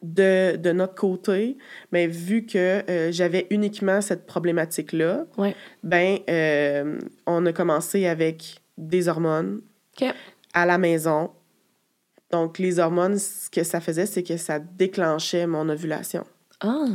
[0.03, 1.57] de, de notre côté,
[1.92, 2.59] ben, vu que
[2.90, 5.55] euh, j'avais uniquement cette problématique-là, Ouais.
[5.83, 9.61] ben, euh, on a commencé avec des hormones
[10.01, 10.09] OK.
[10.55, 11.31] à la maison.
[12.31, 16.25] Donc, les hormones, ce que ça faisait, c'est que ça déclenchait mon ovulation.
[16.61, 16.87] Ah,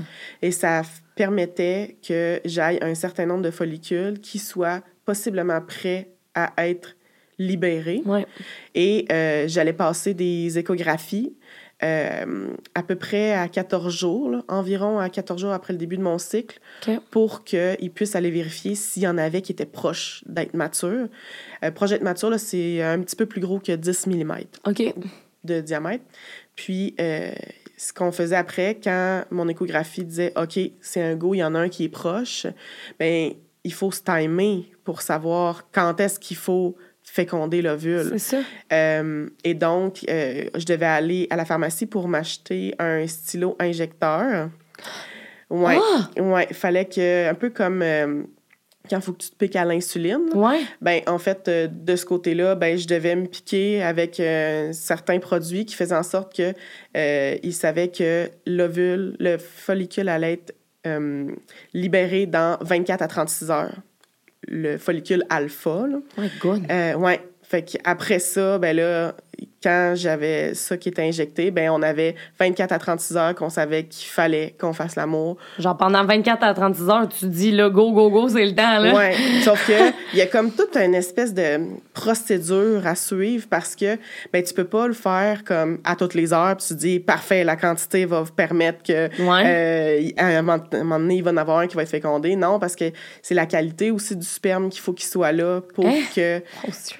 [0.42, 0.82] Et ça
[1.16, 6.96] permettait que j'aille un certain nombre de follicules qui soient possiblement prêts à être
[7.40, 8.02] libérés.
[8.06, 8.26] ouais.
[8.76, 11.34] Et euh, j'allais passer des échographies
[11.84, 15.98] euh, à peu près à 14 jours, là, environ à 14 jours après le début
[15.98, 16.60] de mon cycle,
[17.12, 21.08] pour qu'ils puissent aller vérifier s'il y en avait qui étaient proches d'être matures.
[21.64, 24.34] Euh, proche d'être mature, c'est un petit peu plus gros que 10 mm
[24.66, 24.94] OK.
[25.44, 26.04] De diamètre.
[26.56, 27.32] Puis, euh,
[27.78, 31.56] ce qu'on faisait après, quand mon échographie disait OK, c'est un go, il y en
[31.56, 32.46] a un qui est proche,
[33.00, 33.32] ben
[33.64, 38.10] il faut se timer pour savoir quand est-ce qu'il faut féconder l'ovule.
[38.12, 38.38] C'est ça.
[38.72, 44.50] Euh, et donc, euh, je devais aller à la pharmacie pour m'acheter un stylo injecteur.
[45.50, 46.22] Ouais, Ah!
[46.22, 47.84] ouais, fallait que, un peu comme
[48.90, 50.30] quand il faut que tu te piques à l'insuline.
[50.34, 50.62] Ouais.
[50.82, 55.20] Ben, en fait, euh, de ce côté-là, ben, je devais me piquer avec euh, certains
[55.20, 56.54] produits qui faisaient en sorte que
[56.98, 60.54] euh, ils savaient que l'ovule, le follicule allait être
[61.74, 63.76] libéré dans 24 à 36 heures.
[64.50, 66.00] Le follicule alpha, là.
[66.18, 66.66] My God.
[67.00, 67.22] Ouais.
[67.42, 69.16] Fait qu'après ça, ben là,
[69.62, 73.86] quand j'avais ça qui était injecté, ben on avait 24 à 36 heures qu'on savait
[73.86, 75.38] qu'il fallait qu'on fasse l'amour.
[75.58, 78.80] Genre, pendant 24 à 36 heures, tu dis, là, go, go, go, c'est le temps,
[78.80, 78.94] là.
[78.94, 79.14] Ouais.
[79.44, 81.62] Sauf que il y a comme toute une espèce de
[81.94, 83.98] procédure à suivre parce que
[84.34, 87.44] ben tu peux pas le faire comme à toutes les heures puis tu dis parfait
[87.46, 89.44] la quantité va vous permettre que Ouais.
[89.46, 92.36] euh, à un moment donné il va en avoir un qui va être fécondé.
[92.36, 92.92] Non parce que
[93.22, 96.02] c'est la qualité aussi du sperme qu'il faut qu'il soit là pour Hein?
[96.16, 96.42] que.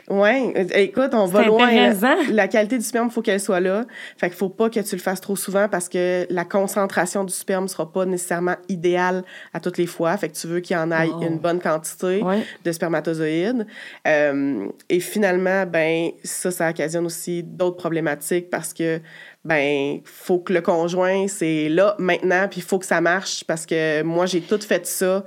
[0.10, 1.68] Ouais, écoute, on va loin.
[1.68, 2.16] intéressant.
[2.32, 3.86] La qualité du sperme, il faut qu'elle soit là.
[4.18, 7.34] Fait qu'il faut pas que tu le fasses trop souvent parce que la concentration du
[7.34, 10.16] sperme sera pas nécessairement idéale à toutes les fois.
[10.18, 11.22] Fait que tu veux qu'il y en aille Oh.
[11.22, 12.44] une bonne quantité Ouais.
[12.64, 13.66] de spermatozoïdes.
[14.08, 19.00] Euh, et finalement, ben ça, ça occasionne aussi d'autres problématiques parce que
[19.46, 23.66] ben faut que le conjoint c'est là maintenant puis il faut que ça marche parce
[23.66, 25.26] que moi j'ai tout fait ça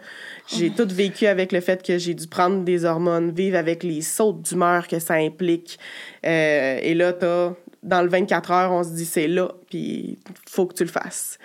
[0.48, 4.00] j'ai tout vécu avec le fait que j'ai dû prendre des hormones vivre avec les
[4.00, 5.78] sautes d'humeur que ça implique
[6.24, 7.52] Euh, et là t'as
[7.82, 11.38] dans le 24 heures on se dit c'est là puis faut que tu le fasses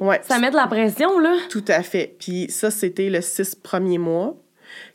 [0.00, 1.36] ouais Ça met de la pression, là.
[1.50, 2.14] tout à fait.
[2.18, 4.36] Puis ça, c'était le six premiers mois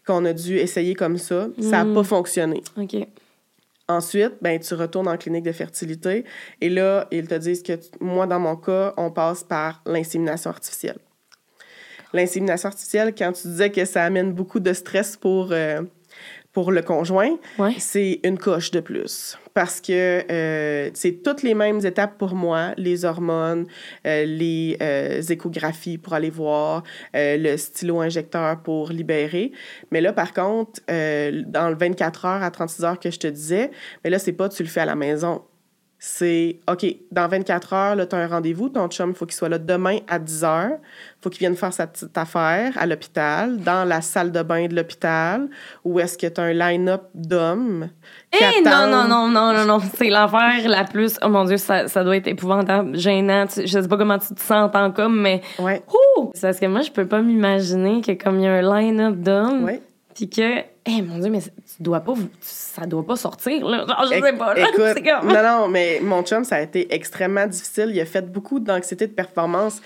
[0.05, 1.47] qu'on a dû essayer comme ça.
[1.59, 1.93] Ça n'a Mm.
[1.95, 2.61] pas fonctionné.
[2.77, 2.95] OK.
[3.89, 6.23] Ensuite, ben, tu retournes en clinique de fertilité
[6.61, 10.99] et là, ils te disent que, moi, dans mon cas, on passe par l'insémination artificielle.
[12.13, 15.81] L'insémination artificielle, quand tu disais que ça amène beaucoup de stress pour, euh,
[16.53, 17.73] pour le conjoint, Ouais.
[17.79, 19.37] c'est une coche de plus.
[19.55, 23.65] Parce que euh, c'est toutes les mêmes étapes pour moi, les hormones,
[24.07, 26.83] euh, les euh, échographies pour aller voir,
[27.15, 29.51] euh, le stylo injecteur pour libérer.
[29.91, 33.27] Mais là, par contre, euh, dans le 24 heures à 36 heures que je te
[33.27, 33.71] disais,
[34.03, 35.41] mais là, c'est pas tu le fais à la maison.
[36.05, 38.67] C'est, OK, dans 24 heures, là, tu as un rendez-vous.
[38.67, 40.77] Ton chum, il faut qu'il soit là demain à 10 heures.
[41.21, 44.75] faut qu'il vienne faire sa petite affaire à l'hôpital, dans la salle de bain de
[44.75, 45.47] l'hôpital,
[45.85, 47.87] où est-ce que tu as un line-up d'hommes
[48.29, 48.91] qui Eh non, attendent.
[48.91, 49.79] non, non, non, non, non.
[49.95, 51.17] C'est l'affaire la plus.
[51.23, 53.47] Oh mon Dieu, ça, ça doit être épouvantable, gênant.
[53.47, 55.41] Tu- Je sais pas comment tu te sens en tant qu'homme, mais.
[55.57, 55.81] Ouais!
[56.33, 59.15] C'est parce que moi, je peux pas m'imaginer que comme il y a un line-up
[59.15, 59.63] d'hommes,
[60.13, 60.72] puis que.
[60.85, 62.13] Eh mon Dieu, mais tu dois pas.
[62.41, 63.85] Ça doit pas sortir, là.
[63.87, 64.67] Genre, je sais pas, là.
[64.69, 67.91] Écoute, comme- non, non, mais mon chum, ça a été extrêmement difficile.
[67.93, 69.81] Il a fait beaucoup d'anxiété de performance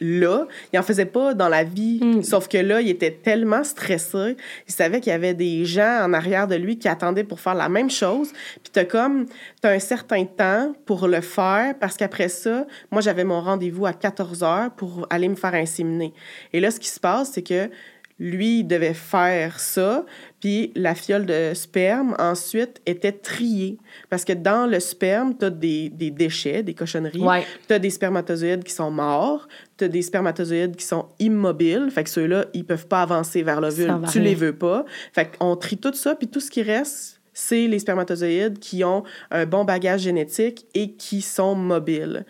[0.00, 0.46] là.
[0.72, 2.00] Il en faisait pas dans la vie.
[2.02, 2.22] Mm.
[2.22, 4.36] Sauf que là, il était tellement stressé.
[4.66, 7.54] Il savait qu'il y avait des gens en arrière de lui qui attendaient pour faire
[7.54, 8.32] la même chose.
[8.62, 9.26] Puis t'as comme,
[9.60, 13.92] t'as un certain temps pour le faire parce qu'après ça, moi, j'avais mon rendez-vous à
[13.92, 16.12] 14 heures pour aller me faire inséminer.
[16.52, 17.70] Et là, ce qui se passe, c'est que
[18.18, 20.04] lui, il devait faire ça,
[20.40, 23.78] puis la fiole de sperme, ensuite, était triée.
[24.10, 27.22] Parce que dans le sperme, tu as des, des déchets, des cochonneries.
[27.22, 27.44] Ouais.
[27.68, 32.04] Tu as des spermatozoïdes qui sont morts, tu as des spermatozoïdes qui sont immobiles, fait
[32.04, 33.94] que ceux-là, ils peuvent pas avancer vers l'ovule.
[34.10, 34.84] Tu les veux pas.
[35.12, 39.04] Fait qu'on trie tout ça, puis tout ce qui reste, c'est les spermatozoïdes qui ont
[39.30, 42.26] un bon bagage génétique et qui sont mobiles.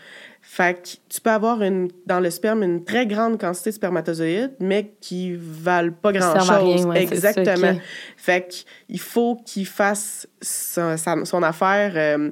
[0.51, 4.55] Fait que tu peux avoir une, dans le sperme une très grande quantité de spermatozoïdes,
[4.61, 6.87] mais qui valent pas Qui grand-chose.
[6.87, 7.73] ouais, Exactement.
[7.73, 7.81] ok.
[8.17, 12.31] Fait qu'il faut qu'il fasse son, affaire euh,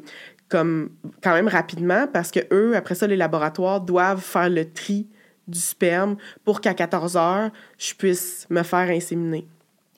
[0.49, 5.07] comme quand même rapidement parce que eux, après ça, les laboratoires doivent faire le tri
[5.47, 9.47] du sperme pour qu'à 14 heures, je puisse me faire inséminer.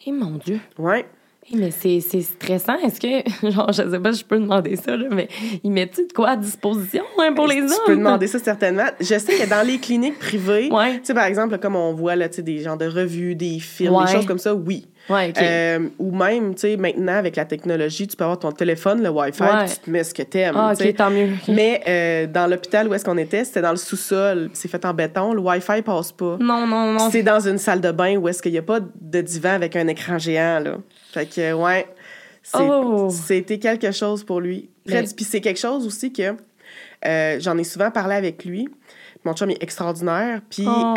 [0.04, 0.58] Eh mon Dieu.
[0.76, 1.06] Ouais.
[1.54, 2.76] Mais c'est c'est stressant.
[2.78, 5.28] Est-ce que, genre, je sais pas si je peux demander ça, là, mais
[5.64, 7.68] ils mettent-tu de quoi à disposition hein, pour les hommes?
[7.68, 8.84] Tu peux demander ça certainement?
[9.00, 10.98] Je sais que dans les cliniques privées, Ouais.
[10.98, 13.58] tu sais, par exemple, comme on voit là, tu sais, des genres de revues, des
[13.60, 14.04] films, Ouais.
[14.06, 14.86] des choses comme ça, oui.
[15.08, 15.32] Ouais.
[15.40, 19.08] Euh, ou même, tu sais, maintenant, avec la technologie, tu peux avoir ton téléphone, le
[19.08, 19.64] Wi-Fi, Ouais.
[19.66, 20.54] puis tu te mets ce que t'aimes.
[20.56, 20.72] ah.
[20.78, 21.28] OK, tant mieux.
[21.48, 24.50] Mais euh, dans l'hôpital où est-ce qu'on était, c'était dans le sous-sol.
[24.52, 25.32] C'est fait en béton.
[25.32, 26.36] Le Wi-Fi passe pas.
[26.40, 27.10] Non, non, non.
[27.10, 29.76] C'est dans une salle de bain où est-ce qu'il n'y a pas de divan avec
[29.76, 30.76] un écran géant, là.
[31.12, 31.86] Fait que, ouais,
[32.42, 33.08] c'est- Oh.
[33.10, 34.68] c'était quelque chose pour lui.
[34.86, 36.34] Mais- Puis c'est quelque chose aussi que
[37.06, 38.68] euh, j'en ai souvent parlé avec lui.
[39.24, 40.40] Mon chum est extraordinaire.
[40.50, 40.94] Puis Oh.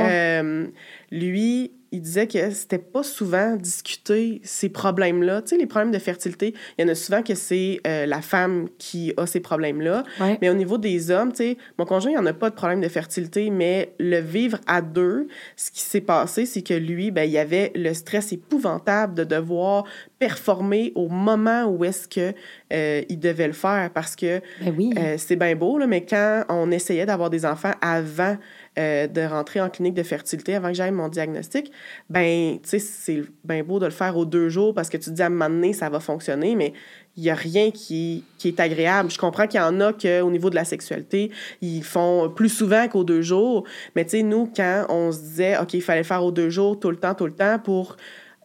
[1.12, 5.41] lui, il disait que c'était pas souvent discuté ces problèmes-là.
[5.41, 8.21] Tu sais, les problèmes de fertilité, il y en a souvent que c'est euh, la
[8.21, 10.06] femme qui a ces problèmes-là.
[10.19, 10.38] Ouais.
[10.41, 12.80] Mais au niveau des hommes, tu sais, mon conjoint, il en a pas de problème
[12.80, 15.27] de fertilité, mais le vivre à deux,
[15.58, 19.23] ce qui s'est passé, c'est que lui, ben, il y avait le stress épouvantable de
[19.25, 19.84] devoir
[20.21, 22.36] performer au moment où est-ce que
[22.71, 24.93] euh, il devait le faire, parce que Ben oui.
[24.95, 28.38] euh, c'est bien beau, là, mais quand on essayait d'avoir des enfants avant
[28.77, 31.71] euh, de rentrer en clinique de fertilité, avant que j'aille mon diagnostic,
[32.07, 35.10] ben, tu sais, c'est bien beau de le faire aux deux jours parce que tu
[35.10, 36.73] te dis à un moment donné, ça va fonctionner, mais
[37.17, 39.10] il n'y a rien qui, qui est agréable.
[39.10, 41.31] Je comprends qu'il y en a qu'au niveau de la sexualité,
[41.62, 43.63] ils font plus souvent qu'aux deux jours,
[43.95, 46.79] mais tu sais, nous, quand on se disait, OK, il fallait faire aux deux jours,
[46.79, 47.97] tout le temps, tout le temps, pour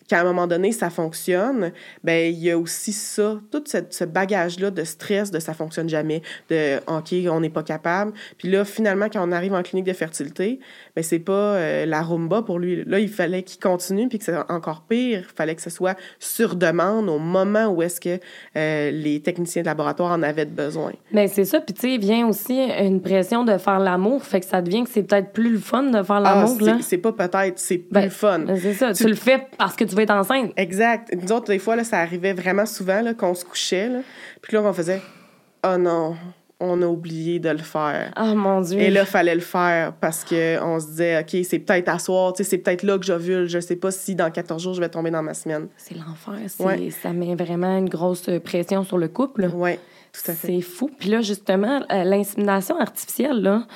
[0.09, 1.73] qu'à un moment donné, ça fonctionne,
[2.05, 5.88] ben il y a aussi ça, tout cette- ce bagage-là de stress, de ça fonctionne
[5.88, 8.12] jamais, de OK, on n'est pas capable.
[8.38, 10.61] Puis là, finalement, quand on arrive en clinique de fertilité,
[10.96, 12.82] ben c'est pas euh, la rumba pour lui.
[12.87, 15.94] Là, il fallait qu'il continue, puis que c'est encore pire, il fallait que ce soit
[16.18, 18.18] sur demande au moment où est-ce que
[18.56, 20.92] euh, les techniciens de laboratoire en avaient besoin.
[21.12, 21.61] Ben, c'est ça.
[21.61, 24.24] Puis, tu sais, vient aussi une pression de faire l'amour.
[24.24, 26.78] Fait que ça devient que c'est peut-être plus le fun de faire Ah, l'amour, là.
[26.80, 28.38] c'est- pas peut-être, c'est plus Ben, le fun.
[28.40, 28.92] Ben, C'est ça.
[28.94, 29.04] Tu...
[29.04, 30.52] Tu- le fais parce que tu veux être enceinte.
[30.56, 31.14] Exact.
[31.14, 33.88] Nous autres, des fois, là, ça arrivait vraiment souvent là, qu'on se couchait.
[33.88, 33.98] Là,
[34.40, 35.02] puis là, on faisait
[35.66, 36.14] Oh non,
[36.59, 38.12] on a oublié de le faire.
[38.16, 38.79] Ah, mon Dieu.
[38.79, 42.33] Et là, il fallait le faire parce qu'on se disait OK, c'est peut-être à soir,
[42.33, 43.47] tu sais, c'est peut-être là que j'ovule.
[43.47, 45.69] Je sais pas si dans 14 jours, je vais tomber dans ma semaine.
[45.77, 46.35] C'est l'enfer.
[46.61, 46.90] Ouais.
[46.90, 49.51] Ça met vraiment une grosse pression sur le couple.
[49.55, 49.75] Oui,
[50.12, 50.47] tout à fait.
[50.47, 50.90] C'est fou.
[50.99, 53.66] Puis là, justement, euh, l'insémination artificielle, là,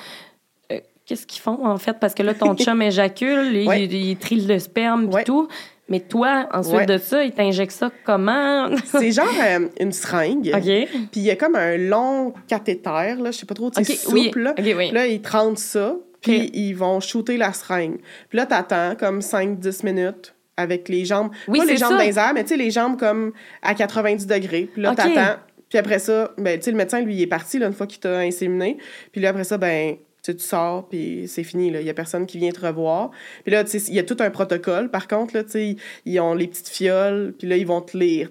[0.71, 1.99] euh, qu'est-ce qu'ils font, en fait?
[1.99, 3.83] Parce que là, ton chum éjacule, il, Ouais.
[3.83, 5.23] il, il trille le sperme, Ouais.
[5.23, 5.47] tout.
[5.91, 6.85] Mais toi, ensuite Ouais.
[6.85, 8.69] de ça, il t'injecte ça comment?
[8.85, 10.49] C'est genre euh, une seringue.
[10.55, 10.63] OK.
[10.63, 13.85] Puis il y a comme un long cathéter, là, je sais pas trop, tu OK,
[13.85, 14.31] sais, souple, oui.
[14.35, 14.53] là.
[14.57, 14.73] Oui.
[14.87, 17.97] Puis Là, ils trempent ça, puis ils vont shooter la seringue.
[18.29, 21.29] Puis là, t'attends comme 5-10 minutes avec les jambes.
[21.49, 21.97] Oui, pas les c'est jambes ça.
[21.97, 24.69] dans les airs, mais tu sais, les jambes comme à 90 degrés.
[24.71, 25.39] Puis là, t'attends.
[25.69, 27.87] Puis après ça, ben, tu sais, le médecin, lui, il est parti, là, une fois
[27.87, 28.77] qu'il t'a inséminé.
[29.11, 31.81] Puis là, après ça, ben, tu sais, tu sors, puis c'est fini, là.
[31.81, 33.09] Il y a personne qui vient te revoir.
[33.43, 35.41] Puis là, il y a tout un protocole, par contre, là,
[36.05, 38.29] ils ont les petites fioles, puis là, ils vont te lire,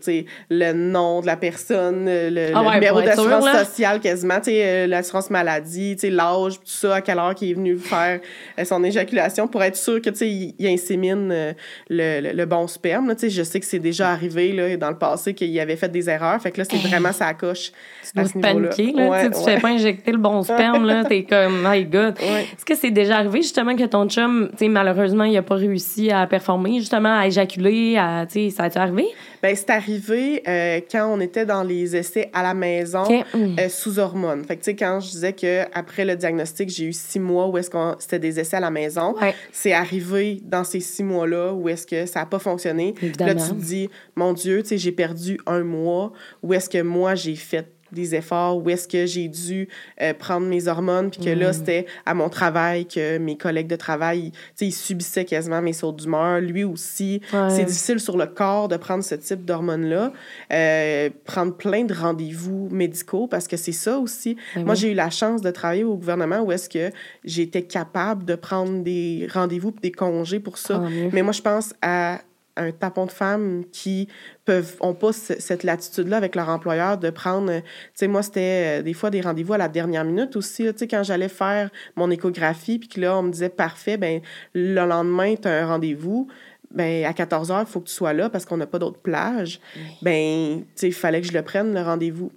[0.50, 5.30] le nom de la personne, le, le Ah ouais, numéro d'assurance sociale quasiment, euh, l'assurance
[5.30, 8.20] maladie, l'âge, tout ça, à quelle heure qu'il est venu faire
[8.58, 11.52] euh, son éjaculation pour être sûr que, il, il insémine euh,
[11.88, 13.14] le, le- le bon sperme, là.
[13.20, 16.40] Je sais que c'est déjà arrivé, là, dans le passé, qu'il avait fait des erreurs,
[16.40, 17.72] fait que là, c'est vraiment sa coche
[18.04, 19.08] Tu dois paniquer, là.
[19.08, 19.54] Ouais, tu sais, tu ouais.
[19.56, 21.04] fais pas injecter le bon sperme, là.
[21.04, 22.18] T'es comme, my God.
[22.20, 22.42] Ouais.
[22.42, 25.56] Est-ce que c'est déjà arrivé, justement, que ton chum, tu sais, malheureusement, il a pas
[25.56, 29.06] réussi à performer, justement, à éjaculer, à, tu sais, ça a-tu arrivé?
[29.42, 33.98] Ben, c'est arrivé euh, quand on était dans les essais à la maison euh, sous
[33.98, 34.44] hormones.
[34.44, 37.46] Fait que, tu sais, quand je disais que après le diagnostic, j'ai eu six mois
[37.48, 39.34] où est-ce qu'on c'était des essais à la maison, Ouais.
[39.50, 42.94] c'est arrivé dans ces six mois-là où est-ce que ça n'a pas fonctionné.
[43.18, 46.12] Là, tu te dis, mon Dieu, tu sais, j'ai perdu un mois.
[46.42, 49.68] Où est-ce que moi, j'ai fait des efforts, où est-ce que j'ai dû
[50.00, 51.38] euh, prendre mes hormones, puis que Mm.
[51.38, 55.24] là, c'était à mon travail que mes collègues de travail, ils- tu sais, ils subissaient
[55.24, 56.40] quasiment mes sauts d'humeur.
[56.40, 57.50] Lui aussi, Ouais.
[57.50, 60.12] c'est difficile sur le corps de prendre ce type d'hormones-là.
[60.52, 64.36] Euh, prendre plein de rendez-vous médicaux, parce que c'est ça aussi.
[64.54, 64.80] Ben Moi, oui.
[64.80, 66.90] j'ai eu la chance de travailler au gouvernement où est-ce que
[67.24, 70.82] j'étais capable de prendre des rendez-vous des congés pour ça.
[71.12, 72.18] Mais moi, je pense à
[72.60, 74.08] un tapon de femmes qui
[74.44, 77.50] peuvent ont pas ce- cette latitude-là avec leur employeur de prendre...
[77.50, 80.64] euh, Tu sais, moi, c'était euh, des fois des rendez-vous à la dernière minute aussi.
[80.72, 84.20] Tu sais, quand j'allais faire mon échographie, puis que là, on me disait, parfait, ben
[84.54, 86.28] le lendemain, tu as un rendez-vous.
[86.72, 89.00] Ben, à 14 heures, il faut que tu sois là parce qu'on n'a pas d'autres
[89.00, 89.60] plages.
[90.02, 92.30] Ben, tu sais, il fallait que je le prenne, le rendez-vous.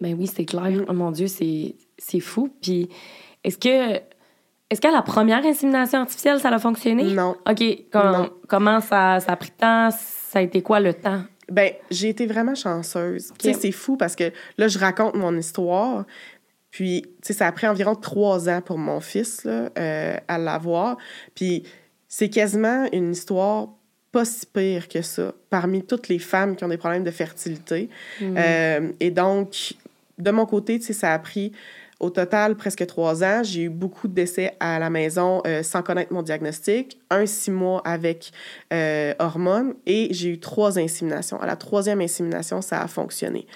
[0.00, 0.70] Ben oui, c'est clair.
[0.88, 2.50] Oh mon Dieu, c'est c'est fou.
[2.62, 2.88] Puis,
[3.44, 4.00] est-ce que,
[4.70, 7.04] est-ce qu'à la première insémination artificielle, ça a fonctionné?
[7.14, 7.36] Non.
[7.48, 7.62] OK.
[7.92, 8.30] com- Non.
[8.48, 9.90] Comment ça, ça a pris de temps?
[9.90, 11.22] Ça a été quoi le temps?
[11.50, 13.32] Ben, j'ai été vraiment chanceuse.
[13.38, 16.04] Tu sais, c'est fou parce que là, je raconte mon histoire.
[16.70, 20.38] Puis, tu sais, ça a pris environ trois ans pour mon fils là, euh, à
[20.38, 20.96] l'avoir.
[21.34, 21.62] Puis,
[22.08, 23.68] c'est quasiment une histoire
[24.10, 27.90] pas si pire que ça parmi toutes les femmes qui ont des problèmes de fertilité.
[28.22, 29.74] Euh, et donc,
[30.18, 31.52] de mon côté, tu sais, ça a pris
[32.00, 33.42] au total presque trois ans.
[33.42, 36.98] J'ai eu beaucoup de décès à la maison euh, sans connaître mon diagnostic.
[37.10, 38.32] un six mois avec
[38.72, 41.40] euh, hormones et j'ai eu trois inséminations.
[41.40, 43.46] À la troisième insémination, ça a fonctionné.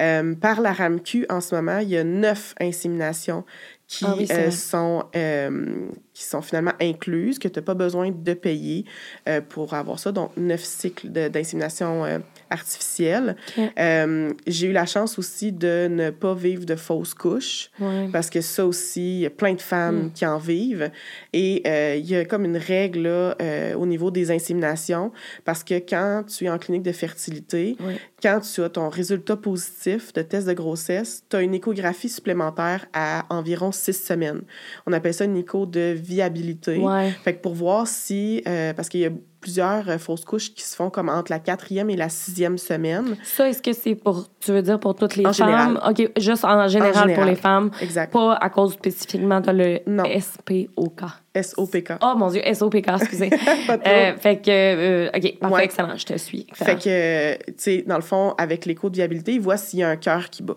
[0.00, 3.44] Euh, par la RAMQ, en ce moment, il y a neuf inséminations
[3.86, 8.10] qui, Ah oui, euh, sont, euh, qui sont finalement incluses, que tu n'as pas besoin
[8.10, 8.84] de payer
[9.28, 10.10] euh, pour avoir ça.
[10.10, 13.36] Donc, neuf cycles d'insémination artificielle.
[13.78, 17.70] Euh, j'ai eu la chance aussi de ne pas vivre de fausses couches.
[17.80, 18.08] Ouais.
[18.12, 20.12] Parce que ça aussi, il y a plein de femmes Mm.
[20.12, 20.90] qui en vivent.
[21.32, 25.12] Et euh, il y a comme une règle là, euh, au niveau des inséminations,
[25.44, 27.96] parce que quand tu es en clinique de fertilité, Ouais.
[28.22, 32.86] quand tu as ton résultat positif de test de grossesse, tu as une échographie supplémentaire
[32.92, 34.42] à environ six semaines.
[34.86, 36.78] On appelle ça une écho de viabilité.
[36.78, 37.10] Ouais.
[37.22, 39.10] Fait que pour voir si, parce qu'il y a
[39.44, 43.14] plusieurs euh, fausses couches qui se font comme entre la quatrième et la sixième semaine.
[43.22, 45.78] Ça, est-ce que c'est pour, tu veux dire pour toutes les En femmes?
[45.86, 47.28] OK, juste en général, pour général.
[47.28, 48.10] les femmes, Exact.
[48.10, 50.04] pas à cause spécifiquement de le Non.
[50.18, 51.02] SPOK.
[51.42, 51.92] SOPK.
[52.00, 53.30] Oh mon Dieu, SOPK, excusez.
[53.86, 55.64] Euh, fait que, euh, OK, parfait, Ouais.
[55.64, 56.46] excellent, je te suis.
[56.48, 56.66] Excellent.
[56.70, 59.80] Fait que, euh, tu sais, dans le fond, avec l'écho de viabilité, il voit s'il
[59.80, 60.56] y a un cœur qui bat.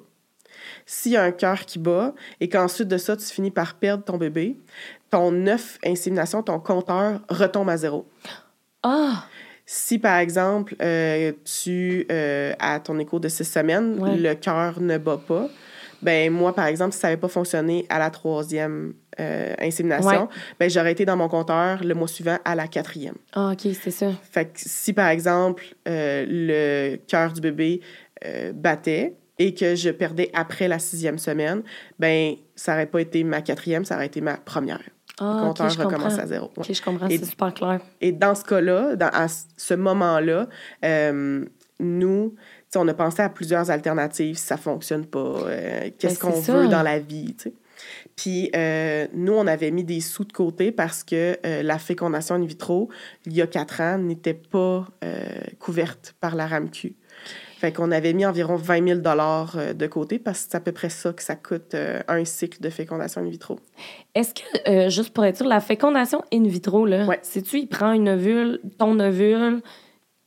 [0.86, 4.04] S'il y a un cœur qui bat et qu'ensuite de ça, tu finis par perdre
[4.06, 4.56] ton bébé,
[5.10, 8.08] ton neuf insémination, ton compteur retombe à zéro.
[8.84, 9.26] Ah!
[9.66, 14.16] Si, par exemple, euh, tu euh, as ton écho de six semaines, Ouais.
[14.16, 15.50] le cœur ne bat pas,
[16.02, 20.28] ben moi, par exemple, si ça n'avait pas fonctionné à la troisième euh, insémination, Ouais.
[20.60, 23.16] ben j'aurais été dans mon compteur le mois suivant à la quatrième.
[23.34, 24.12] Ah, OK, c'est ça.
[24.32, 27.82] Fait que si, par exemple, euh, le cœur du bébé
[28.54, 31.62] battait et que je perdais après la sixième semaine,
[32.00, 34.82] ben ça n'aurait pas été ma quatrième, ça aurait été ma première.
[35.20, 36.46] Ah, le compteur recommence à zéro.
[36.58, 36.64] ouais.
[36.70, 37.80] OK, je comprends, Et- c'est super clair.
[38.02, 40.48] Et dans ce cas-là, à ce moment-là,
[40.86, 41.46] euh,
[41.80, 42.36] nous,
[42.76, 46.52] on a pensé à plusieurs alternatives si ça fonctionne pas, euh, qu'est-ce Ben, qu'on c'est
[46.52, 47.54] veut dans la vie, tu sais.
[48.16, 52.36] Puis euh, nous, on avait mis des sous de côté parce que euh, la fécondation
[52.36, 52.90] in vitro,
[53.28, 54.88] il y a quatre ans, n'était pas
[55.60, 56.96] couverte par la RAMQ.
[57.60, 59.00] Fait qu'on avait mis environ 20 000
[59.56, 62.24] euh, de côté parce que c'est à peu près ça que ça coûte euh, un
[62.24, 63.60] cycle de fécondation in vitro.
[64.14, 67.20] Est-ce que, euh, juste pour être sûr, la fécondation in vitro, là, Ouais.
[67.24, 69.62] sais-tu, il prend une ovule, ton ovule,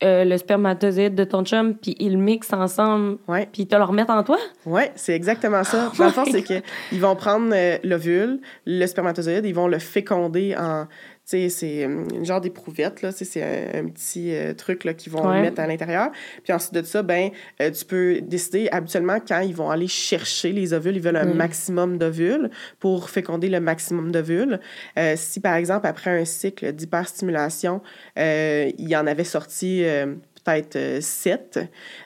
[0.03, 3.47] euh, le spermatozoïde de ton chum, puis ils le mixent ensemble, Ouais.
[3.53, 4.39] puis ils te le remettent en toi?
[4.67, 5.91] Oui, c'est exactement ça.
[5.93, 9.79] Oh Dans le fond, c'est qu'ils vont prendre euh, l'ovule, le spermatozoïde, ils vont le
[9.79, 10.87] féconder en.
[11.31, 13.13] C'est euh, une genre d'éprouvette, là.
[13.13, 15.43] C'est un, un petit euh, truc là, qu'ils vont Ouais.
[15.43, 16.11] mettre à l'intérieur.
[16.43, 17.31] Puis ensuite de ça, ben,
[17.63, 21.27] euh, tu peux décider, habituellement, quand ils vont aller chercher les ovules, ils veulent un
[21.27, 21.35] Mm.
[21.37, 24.59] maximum d'ovules pour féconder le maximum d'ovules.
[24.99, 27.81] Euh, si, par exemple, après un cycle d'hyperstimulation,
[28.17, 29.85] il y en avait sorti.
[30.43, 31.61] peut-être sept,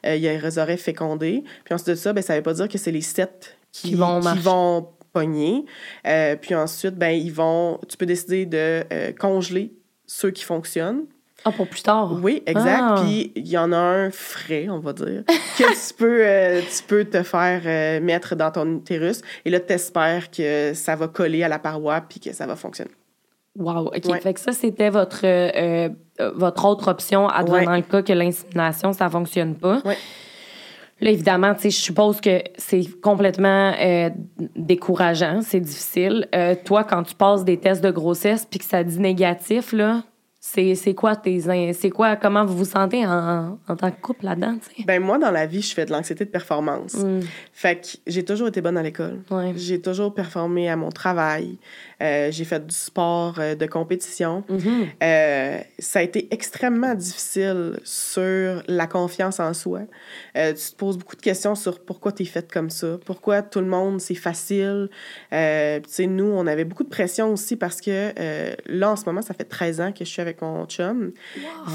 [0.05, 1.45] ils les auraient fécondés.
[1.65, 3.95] Puis ensuite de ça, ben, ça veut pas dire que c'est les sept qui, Qui
[3.95, 5.65] vont pogner.
[6.07, 9.73] Euh, puis ensuite, ben, ils vont, tu peux décider de euh, congeler
[10.07, 11.05] ceux qui fonctionnent.
[11.47, 12.19] Ah, pour plus tard?
[12.23, 12.81] Oui, exact.
[12.83, 13.03] Ah.
[13.03, 15.25] Puis il y en a un frais, on va dire,
[15.59, 19.21] que tu peux, euh, tu peux te faire euh, mettre dans ton utérus.
[19.45, 22.57] Et là, tu espères que ça va coller à la paroi puis que ça va
[22.57, 22.91] fonctionner.
[23.57, 24.05] Wow, OK.
[24.07, 24.21] Ouais.
[24.21, 25.89] Fait que ça, c'était votre, euh,
[26.35, 27.77] votre autre option, advenant Ouais.
[27.77, 29.81] le cas que l'insémination, ça fonctionne pas.
[29.85, 29.99] Ouais.
[31.05, 34.09] Là, évidemment, je suppose que c'est complètement euh,
[34.57, 36.27] décourageant, c'est difficile.
[36.35, 40.03] Euh, toi, quand tu passes des tests de grossesse puis que ça dit négatif, là,
[40.41, 41.41] c'est c'est quoi tes...
[41.73, 42.17] C'est quoi...
[42.17, 44.57] Comment vous vous sentez en, en tant que couple là-dedans?
[44.87, 46.95] Ben moi, dans la vie, je fais de l'anxiété de performance.
[46.95, 47.21] Mm,
[47.53, 49.23] Fait que j'ai toujours été bonne à l'école.
[49.31, 49.53] ouais.
[49.57, 51.59] J'ai toujours performé à mon travail.
[52.05, 54.45] Euh, j'ai fait du sport euh, de compétition.
[54.49, 54.87] Mhm.
[55.03, 59.81] Euh, ça a été extrêmement difficile sur la confiance en soi.
[60.35, 63.61] Tu te poses beaucoup de questions sur pourquoi tu es faite comme ça, pourquoi tout
[63.61, 64.89] le monde, c'est facile.
[65.33, 68.13] Nous, on avait beaucoup de pression aussi parce que
[68.67, 71.13] là, en ce moment, ça fait 13 ans que je suis avec mon chum.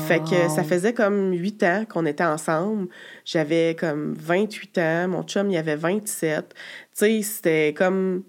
[0.07, 2.87] Fait que ça faisait comme 8 ans qu'on était ensemble.
[3.25, 6.49] J'avais comme 28 ans, mon chum, il avait 27.
[6.49, 6.55] Tu
[6.93, 8.23] sais, c'était comme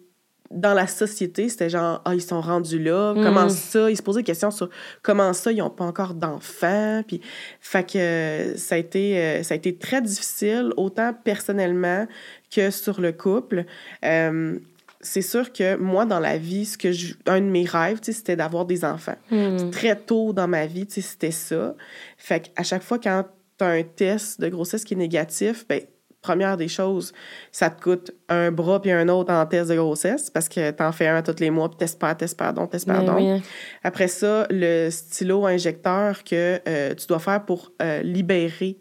[0.51, 3.23] dans la société, c'était genre, ah, ils sont rendus là, Mm.
[3.23, 3.91] comment ça?
[3.91, 4.69] Ils se posaient des questions sur
[5.03, 7.03] comment ça, ils n'ont pas encore d'enfants.
[7.07, 7.21] Puis,
[7.61, 12.07] fait que euh, ça a, été, euh, ça a été très difficile, autant personnellement
[12.55, 13.65] que sur le couple.
[14.05, 14.59] Euh,
[15.01, 18.37] c'est sûr que moi, dans la vie, ce que je, un de mes rêves, c'était
[18.37, 19.17] d'avoir des enfants.
[19.31, 19.71] Mm.
[19.71, 21.75] Très tôt dans ma vie, c'était ça.
[22.19, 23.25] Fait qu'à chaque fois, quand
[23.57, 25.81] tu as un test de grossesse qui est négatif, ben
[26.23, 27.13] première des choses,
[27.53, 30.93] ça te coûte un bras puis un autre en test de grossesse parce que t'en
[30.93, 33.17] fais un tous les mois puis t'espères, t'espères donc, t'espères Ben donc.
[33.17, 33.41] oui, hein.
[33.83, 38.79] Après ça, le stylo injecteur que euh, tu dois faire pour euh, libérer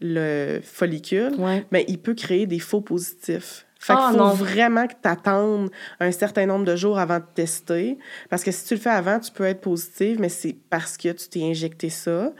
[0.00, 1.64] le follicule, Ouais.
[1.70, 3.64] mais il peut créer des faux positifs.
[3.78, 4.32] Fait qu'il Ah, faut non.
[4.32, 5.70] vraiment que tu attendes
[6.00, 7.98] un certain nombre de jours avant de tester.
[8.30, 11.10] Parce que si tu le fais avant, tu peux être positive, mais c'est parce que
[11.10, 12.32] tu t'es injecté ça.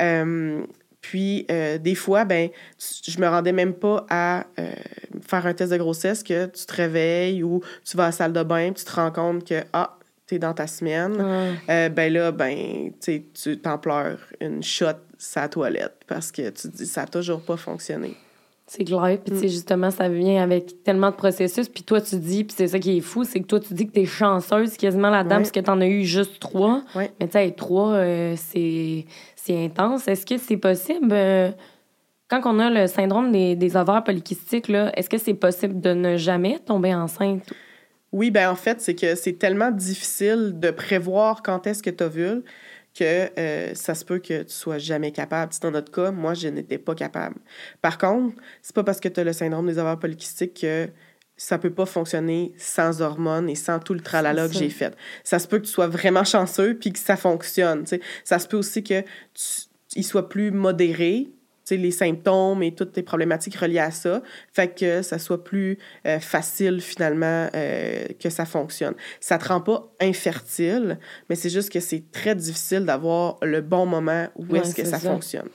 [0.00, 0.62] Euh,
[1.00, 2.48] puis, euh, des fois, ben,
[2.78, 4.70] tu- je me rendais même pas à euh,
[5.26, 8.32] faire un test de grossesse que tu te réveilles ou tu vas à la salle
[8.32, 9.96] de bain, puis tu te rends compte que, ah,
[10.26, 11.16] t'es dans ta semaine.
[11.18, 11.72] Ah.
[11.72, 14.86] Euh, ben là, ben, tu t'en pleures une shot
[15.18, 18.14] sa toilette parce que tu te dis, ça a toujours pas fonctionné.
[18.66, 19.18] C'est clair.
[19.24, 19.40] Puis, tu Mm.
[19.40, 21.68] sais, justement, ça vient avec tellement de processus.
[21.68, 23.88] Puis, toi, tu dis, puis c'est ça qui est fou, c'est que toi, tu dis
[23.88, 25.40] que t'es chanceuse quasiment là-dedans Ouais.
[25.42, 26.80] parce que t'en as eu juste trois.
[26.94, 27.10] Ouais.
[27.18, 28.00] Mais, tu sais, trois,
[28.36, 29.06] c'est
[29.44, 30.08] c'est intense.
[30.08, 31.50] Est-ce que c'est possible, euh,
[32.28, 36.16] quand on a le syndrome des, des ovaires polykystiques, est-ce que c'est possible de ne
[36.16, 37.52] jamais tomber enceinte?
[38.12, 42.02] Oui, ben en fait, c'est que c'est tellement difficile de prévoir quand est-ce que tu
[42.02, 42.42] ovules
[42.92, 45.52] que euh, ça se peut que tu sois jamais capable.
[45.62, 47.36] Dans notre cas, moi, je n'étais pas capable.
[47.80, 50.88] Par contre, c'est pas parce que tu as le syndrome des ovaires polykystiques que
[51.42, 54.94] ça peut pas fonctionner sans hormones et sans tout le tralala que j'ai fait.
[55.24, 57.84] Ça se peut que tu sois vraiment chanceux puis que ça fonctionne.
[57.84, 58.00] tu sais.
[58.24, 59.62] Ça se peut aussi que tu,
[59.96, 61.28] il soit plus modéré,
[61.70, 64.22] les symptômes et toutes tes problématiques reliées à ça,
[64.52, 68.94] fait que ça soit plus euh, facile finalement euh, que ça fonctionne.
[69.20, 73.86] Ça te rend pas infertile, mais c'est juste que c'est très difficile d'avoir le bon
[73.86, 74.98] moment où Ouais, est-ce que ça.
[74.98, 75.48] fonctionne.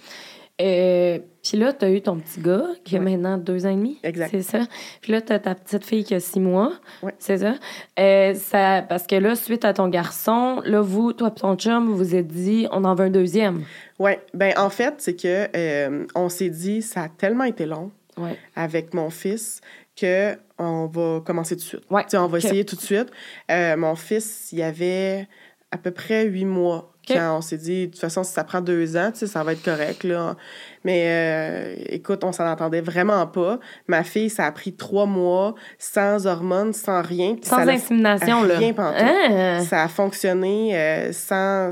[0.61, 3.11] Euh, puis là, tu as eu ton petit gars qui a Ouais.
[3.11, 3.99] maintenant deux ans et demi.
[4.03, 4.29] Exact.
[4.31, 4.59] C'est ça.
[5.01, 6.71] Puis là, tu as ta petite fille qui a six mois.
[7.03, 7.13] Ouais.
[7.19, 7.55] C'est ça.
[7.99, 8.81] Euh, ça.
[8.87, 12.15] Parce que là, suite à ton garçon, là, vous, toi et ton chum, vous vous
[12.15, 13.63] êtes dit, on en veut un deuxième.
[13.99, 17.91] Ouais, ben en fait, c'est que euh, on s'est dit ça a tellement été long
[18.17, 18.37] Ouais.
[18.55, 19.59] avec mon fils
[19.99, 21.83] que on va commencer tout de suite.
[22.15, 23.07] On va essayer tout de suite.
[23.51, 25.27] Euh, mon fils, il y avait
[25.71, 28.61] à peu près huit mois Quand on s'est dit, de toute façon, si ça prend
[28.61, 30.35] deux ans, tu sais, ça va être correct, là.
[30.83, 33.59] Mais euh, écoute, on s'en entendait vraiment pas.
[33.87, 37.35] Ma fille, ça a pris trois mois sans hormones, sans rien.
[37.41, 38.57] Sans ça insémination, là.
[38.57, 39.01] rien pantoute.
[39.01, 39.63] Hein?
[39.67, 41.71] Ça a fonctionné euh, sans,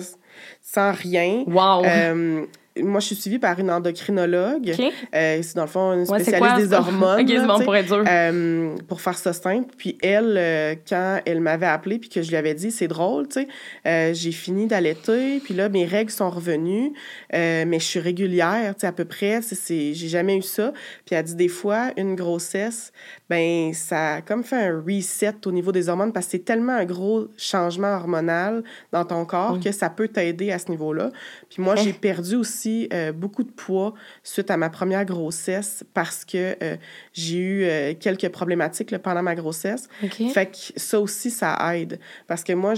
[0.61, 1.43] sans rien.
[1.47, 1.85] Wow.
[1.85, 2.45] Euh,
[2.81, 4.73] moi, je suis suivie par une endocrinologue.
[5.13, 7.27] Euh, c'est dans le fond une Ouais, spécialiste quoi, des hormones.
[7.27, 7.63] Là, c'est bon tu sais.
[7.65, 8.03] pour être dur.
[8.07, 9.73] Euh, pour faire ça simple.
[9.77, 13.27] Puis elle, euh, quand elle m'avait appelé puis que je lui avais dit, c'est drôle,
[13.27, 13.47] tu
[13.85, 16.93] sais, j'ai fini d'allaiter, puis là, mes règles sont revenues,
[17.31, 20.73] mais je suis régulière, tu sais, à peu près, c'est- j'ai jamais eu ça.
[21.05, 22.91] Puis elle dit, des fois, une grossesse,
[23.29, 26.73] ben ça a comme fait un reset au niveau des hormones parce que c'est tellement
[26.73, 29.63] un gros changement hormonal dans ton corps Mm.
[29.63, 31.11] que ça peut t'aider à ce niveau-là.
[31.53, 31.83] Puis moi, Hein?
[31.83, 33.93] j'ai perdu aussi euh, beaucoup de poids
[34.23, 36.77] suite à ma première grossesse parce que euh,
[37.13, 39.87] j'ai eu euh, quelques problématiques là, pendant ma grossesse.
[40.31, 41.99] Fait que ça aussi, ça aide.
[42.25, 42.73] Parce que moi,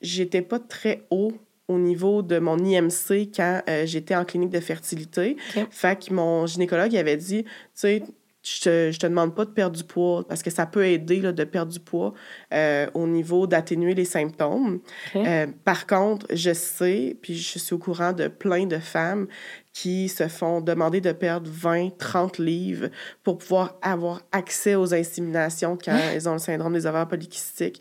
[0.00, 1.32] j'étais pas très haut
[1.66, 5.36] au niveau de mon IMC quand j'étais en clinique de fertilité.
[5.70, 8.02] Fait que mon gynécologue il avait dit, tu sais,
[8.42, 11.20] je te, je te demande pas de perdre du poids parce que ça peut aider
[11.20, 12.14] là, de perdre du poids
[12.54, 14.80] euh, au niveau d'atténuer les symptômes.
[15.14, 19.26] Euh, par contre, je sais, puis je suis au courant de plein de femmes
[19.72, 22.88] qui se font demander de perdre 20, 30 livres
[23.22, 26.00] pour pouvoir avoir accès aux inséminations quand Hein?
[26.14, 27.80] elles ont le syndrome des ovaires polykystiques.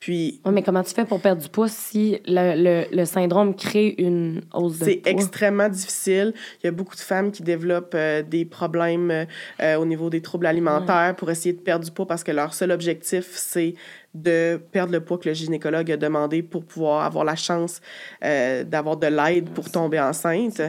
[0.00, 3.54] Puis, Ouais, mais comment tu fais pour perdre du poids si le, le, le syndrome
[3.54, 5.12] crée une hausse de c'est poids?
[5.12, 6.32] extrêmement difficile.
[6.62, 9.26] Il y a beaucoup de femmes qui développent euh, des problèmes
[9.60, 12.54] euh, au niveau des troubles alimentaires pour essayer de perdre du poids parce que leur
[12.54, 13.74] seul objectif, c'est
[14.14, 17.82] de perdre le poids que le gynécologue a demandé pour pouvoir avoir la chance
[18.24, 20.62] euh, d'avoir de l'aide pour tomber enceinte.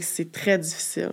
[0.00, 1.10] C'est très difficile.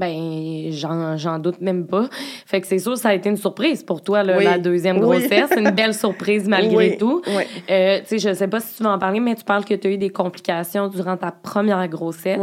[0.00, 2.08] Ben, j'en, doute même pas.
[2.46, 4.44] Fait que c'est sûr, ça a été une surprise pour toi, là, Oui.
[4.44, 5.02] la deuxième Oui.
[5.02, 5.50] grossesse.
[5.56, 7.20] une belle surprise malgré Oui, tout.
[7.26, 7.42] oui.
[7.70, 9.74] Euh, tu sais, je sais pas si tu vas en parler, mais tu parles que
[9.74, 12.38] tu as eu des complications durant ta première grossesse.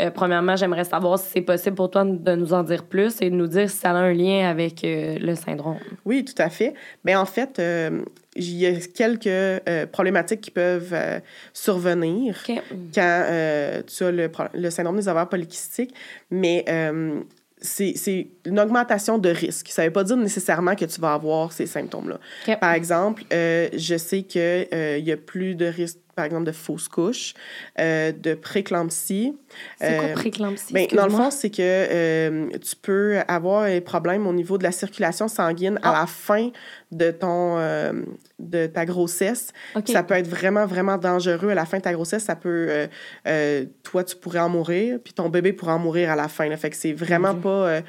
[0.00, 3.28] Euh, premièrement, j'aimerais savoir si c'est possible pour toi de nous en dire plus et
[3.28, 5.76] de nous dire si ça a un lien avec euh, le syndrome.
[6.06, 6.72] Oui, tout à fait.
[7.04, 8.00] Mais en fait, euh,
[8.36, 11.18] il y a quelques euh, problématiques qui peuvent euh,
[11.52, 12.62] survenir OK.
[12.94, 15.94] quand euh, tu as le, le syndrome des ovaires polykystiques,
[16.30, 16.64] mais
[17.60, 19.68] c'est une augmentation de risque.
[19.68, 22.56] Ça ne veut pas dire nécessairement que tu vas avoir ces symptômes-là.
[22.56, 24.68] Par exemple, je sais qu'il
[25.04, 27.32] y a plus de risques, par exemple, de fausse couche,
[27.78, 29.34] euh, de préclampsie.
[29.80, 30.72] C'est quoi Euh, préclampsie?
[30.74, 34.64] Ben, dans le fond, c'est que euh, tu peux avoir un problème au niveau de
[34.64, 36.00] la circulation sanguine à Ah.
[36.00, 36.50] la fin
[36.92, 37.56] de ton
[38.38, 39.48] de ta grossesse.
[39.76, 39.88] OK.
[39.88, 42.24] Ça peut être vraiment, vraiment dangereux à la fin de ta grossesse.
[42.24, 42.88] Ça peut...
[43.82, 46.48] toi, tu pourrais en mourir, puis ton bébé pourrait en mourir à la fin.
[46.48, 46.56] Là.
[46.58, 47.80] Fait que c'est vraiment pas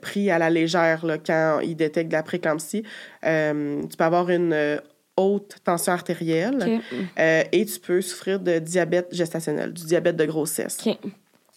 [0.00, 2.84] pris à la légère là, quand il détecte de la préclampsie.
[3.22, 4.80] Tu peux avoir une
[5.16, 6.80] haute tension artérielle
[7.18, 10.78] euh, et tu peux souffrir de diabète gestationnel, du diabète de grossesse.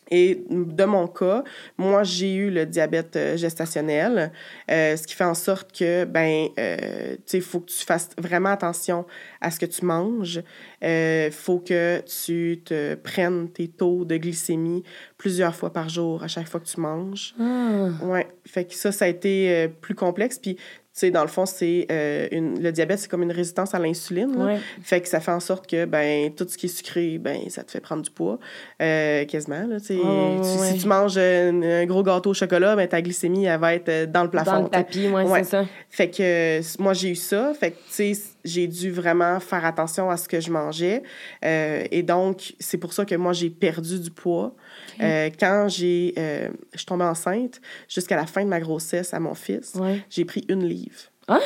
[0.10, 1.43] Et de mon cas,
[1.78, 4.32] moi, j'ai eu le diabète euh, gestationnel,
[4.72, 7.86] euh, ce qui fait en sorte que, ben, euh, tu sais, il faut que tu
[7.86, 9.05] fasses vraiment attention
[9.41, 10.41] à ce que tu manges.
[10.82, 14.84] Il faut que tu te prennes tes taux de glycémie
[15.18, 17.34] plusieurs fois par jour à chaque fois que tu manges.
[17.39, 17.89] Ah.
[18.03, 20.38] Ouais, fait que ça, ça a été plus complexe.
[20.38, 20.58] Puis,
[21.00, 22.62] sais, dans le fond, c'est euh, une...
[22.62, 24.36] le diabète, c'est comme une résistance à l'insuline.
[24.36, 24.58] Ouais.
[24.82, 27.64] Fait que ça fait en sorte que ben tout ce qui est sucré, ben ça
[27.64, 28.39] te fait prendre du poids
[28.82, 29.66] euh, quasiment.
[29.68, 29.98] Là, tu sais.
[30.04, 30.72] Oh, Tu- ouais.
[30.72, 33.89] Si tu manges un, un gros gâteau au chocolat, ben ta glycémie, elle va être
[33.89, 34.52] euh, dans le plafond.
[34.52, 35.43] Dans le tapis, ouais, Ouais.
[35.43, 35.66] c'est ça.
[35.89, 37.54] Fait que euh, moi, j'ai eu ça.
[37.60, 41.03] Fait que, tu sais, j'ai dû vraiment faire attention à ce que je mangeais.
[41.43, 44.55] Euh, et donc, c'est pour ça que moi, j'ai perdu du poids.
[45.01, 46.13] Euh, quand j'ai...
[46.17, 47.59] euh, je suis tombée enceinte,
[47.89, 50.01] jusqu'à la fin de ma grossesse à mon fils, Ouais.
[50.09, 50.99] j'ai pris une livre.
[51.27, 51.39] Ah,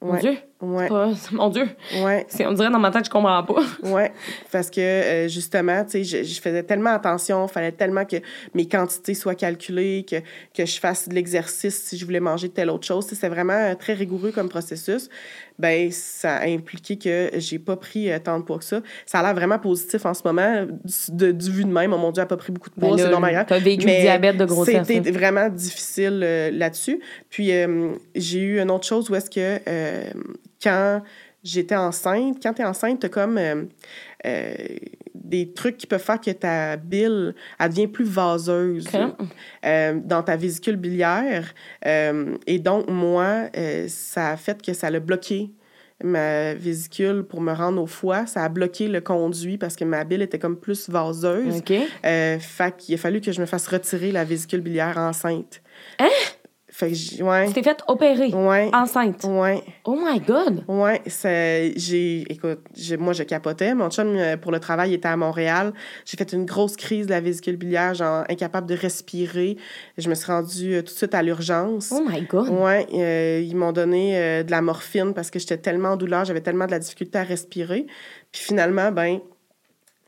[0.00, 0.20] mon Ouais.
[0.20, 0.36] Dieu.
[0.62, 1.68] Ouais, Pas- Mon Dieu.
[2.02, 3.62] ouais, On dirait dans ma tête, je comprends pas.
[3.82, 4.10] ouais.
[4.50, 8.16] Parce que, euh, justement, tu sais, je, je faisais tellement attention, il fallait tellement que
[8.54, 10.16] mes quantités soient calculées, que,
[10.56, 13.06] que je fasse de l'exercice si je voulais manger telle autre chose.
[13.06, 15.10] C'est vraiment euh, très rigoureux comme processus.
[15.58, 18.80] Ben, ça a impliqué que j'ai pas pris euh, tant de poids que ça.
[19.06, 20.66] Ça a l'air vraiment positif en ce moment.
[21.10, 22.96] Du, du vu de même, oh mon Dieu, elle a pas pris beaucoup de poids,
[22.96, 23.32] Ben c'est normal.
[23.32, 23.46] grave.
[23.48, 24.86] T'as vécu le diabète de grossesse.
[24.86, 25.18] C'était là.
[25.18, 27.00] vraiment difficile euh, là-dessus.
[27.30, 27.50] Puis
[28.14, 29.58] j'ai eu une autre chose où est-ce que
[30.62, 31.02] quand
[31.46, 33.64] j'étais enceinte, quand tu es enceinte, tu as comme euh,
[34.26, 34.54] euh,
[35.14, 38.88] des trucs qui peuvent faire que ta bile elle devient plus vaseuse
[39.64, 41.54] euh, dans ta vésicule biliaire.
[41.84, 43.48] Et donc, moi,
[43.88, 45.50] ça a fait que ça l'a bloqué
[46.04, 48.26] ma vésicule pour me rendre au foie.
[48.26, 51.56] Ça a bloqué le conduit parce que ma bile était comme plus vaseuse.
[51.56, 51.72] OK.
[52.02, 55.62] Fait qu'il a fallu que je me fasse retirer la vésicule biliaire enceinte.
[55.98, 56.08] Hein?
[56.76, 57.46] Fait que ouais.
[57.46, 58.28] Tu t'es fait opérer.
[58.34, 58.68] Ouais.
[58.74, 59.24] Enceinte.
[59.24, 59.62] Ouais.
[59.86, 60.62] Oh my God.
[60.68, 65.08] Ouais, c'est j'ai écoute, j'ai- moi je capotais, mon chum euh, pour le travail était
[65.08, 65.72] à Montréal.
[66.04, 69.56] J'ai fait une grosse crise de la vésicule biliaire, genre incapable de respirer.
[69.96, 71.94] Je me suis rendue euh, tout de suite à l'urgence.
[71.96, 72.50] Oh my God.
[72.50, 76.26] Ouais, euh, ils m'ont donné euh, de la morphine parce que j'étais tellement en douleur,
[76.26, 77.86] j'avais tellement de la difficulté à respirer.
[78.32, 79.20] Puis finalement, ben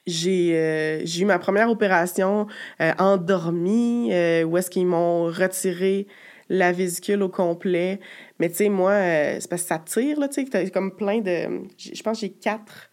[0.07, 2.47] j'ai euh, j'ai eu ma première opération
[2.83, 6.07] euh, endormie, euh, où est-ce qu'ils m'ont retiré
[6.49, 8.01] la vésicule au complet.
[8.39, 10.95] Mais tu sais, moi, euh, c'est parce que ça tire, là, tu sais, t'as comme
[10.97, 11.63] plein de...
[11.79, 12.91] Je pense que j'ai quatre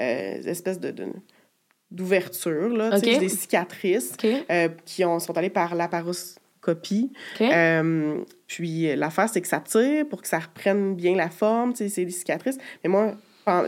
[0.00, 0.90] euh, espèces de...
[0.90, 1.12] de-
[1.88, 2.90] d'ouvertures, là,
[3.20, 4.16] des cicatrices
[4.50, 7.12] euh, qui ont, sont allées par laparoscopie.
[7.36, 7.40] OK.
[7.42, 11.78] Euh, puis l'affaire, c'est que ça tire pour que ça reprenne bien la forme, tu
[11.84, 12.58] sais, c'est des cicatrices.
[12.82, 13.14] Mais moi,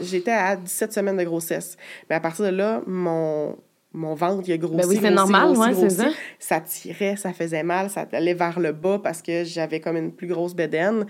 [0.01, 1.77] j'étais à 17 semaines de grossesse.
[2.11, 3.57] Mais à partir de là, mon,
[3.99, 5.97] mon ventre, il a grossi, Ben oui, c'est grossi, normal, grossi, ouais, grossi.
[5.97, 6.09] ça.
[6.39, 10.13] Ça tirait, ça faisait mal, ça allait vers le bas parce que j'avais comme une
[10.13, 11.05] plus grosse bédaine.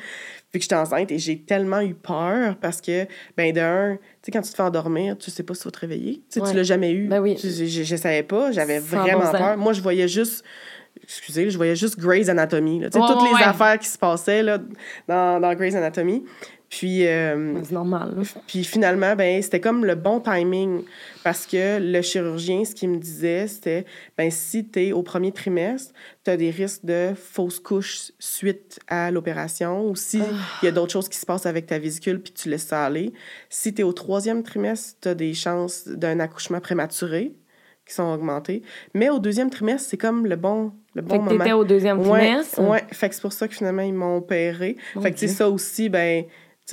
[0.50, 4.00] Puis que j'étais enceinte et j'ai tellement eu peur parce que, ben de un, tu
[4.22, 6.14] sais, quand tu te fais endormir, tu sais pas si tu vas te réveiller.
[6.16, 6.50] Tu sais, Ouais.
[6.50, 7.06] tu l'as jamais eu.
[7.06, 7.34] Ben oui.
[7.36, 8.82] Tu- Je, je, savais pas, j'avais 100%.
[9.02, 9.56] vraiment peur.
[9.58, 10.42] Moi, je voyais juste
[11.02, 12.80] excusez, je voyais juste Grey's Anatomy.
[12.80, 12.90] là.
[12.90, 14.58] Toutes ouais, les affaires qui se passaient là,
[15.06, 16.24] dans, dans Grey's Anatomy.
[16.70, 18.12] Puis, euh, C'est normal.
[18.16, 18.22] là.
[18.46, 20.82] puis finalement, ben, c'était comme le bon timing
[21.24, 23.86] parce que le chirurgien, ce qu'il me disait, c'était
[24.18, 25.94] ben, si tu es au premier trimestre,
[26.24, 30.18] tu as des risques de fausse couche suite à l'opération ou si
[30.62, 32.84] il y a d'autres choses qui se passent avec ta vésicule puis tu laisses ça
[32.84, 33.12] aller.
[33.48, 37.32] Si tu es au troisième trimestre, tu as des chances d'un accouchement prématuré
[37.86, 38.60] qui sont augmentées.
[38.92, 41.38] Mais au deuxième trimestre, c'est comme le bon, le bon Fait que moment.
[41.38, 42.60] t'étais au deuxième Ouais, trimestre?
[42.60, 42.84] ouais.
[42.92, 44.76] Fait que c'est pour ça que finalement, ils m'ont opéré.
[45.00, 45.28] Fait que, Dieu.
[45.28, 46.24] ça aussi, ben,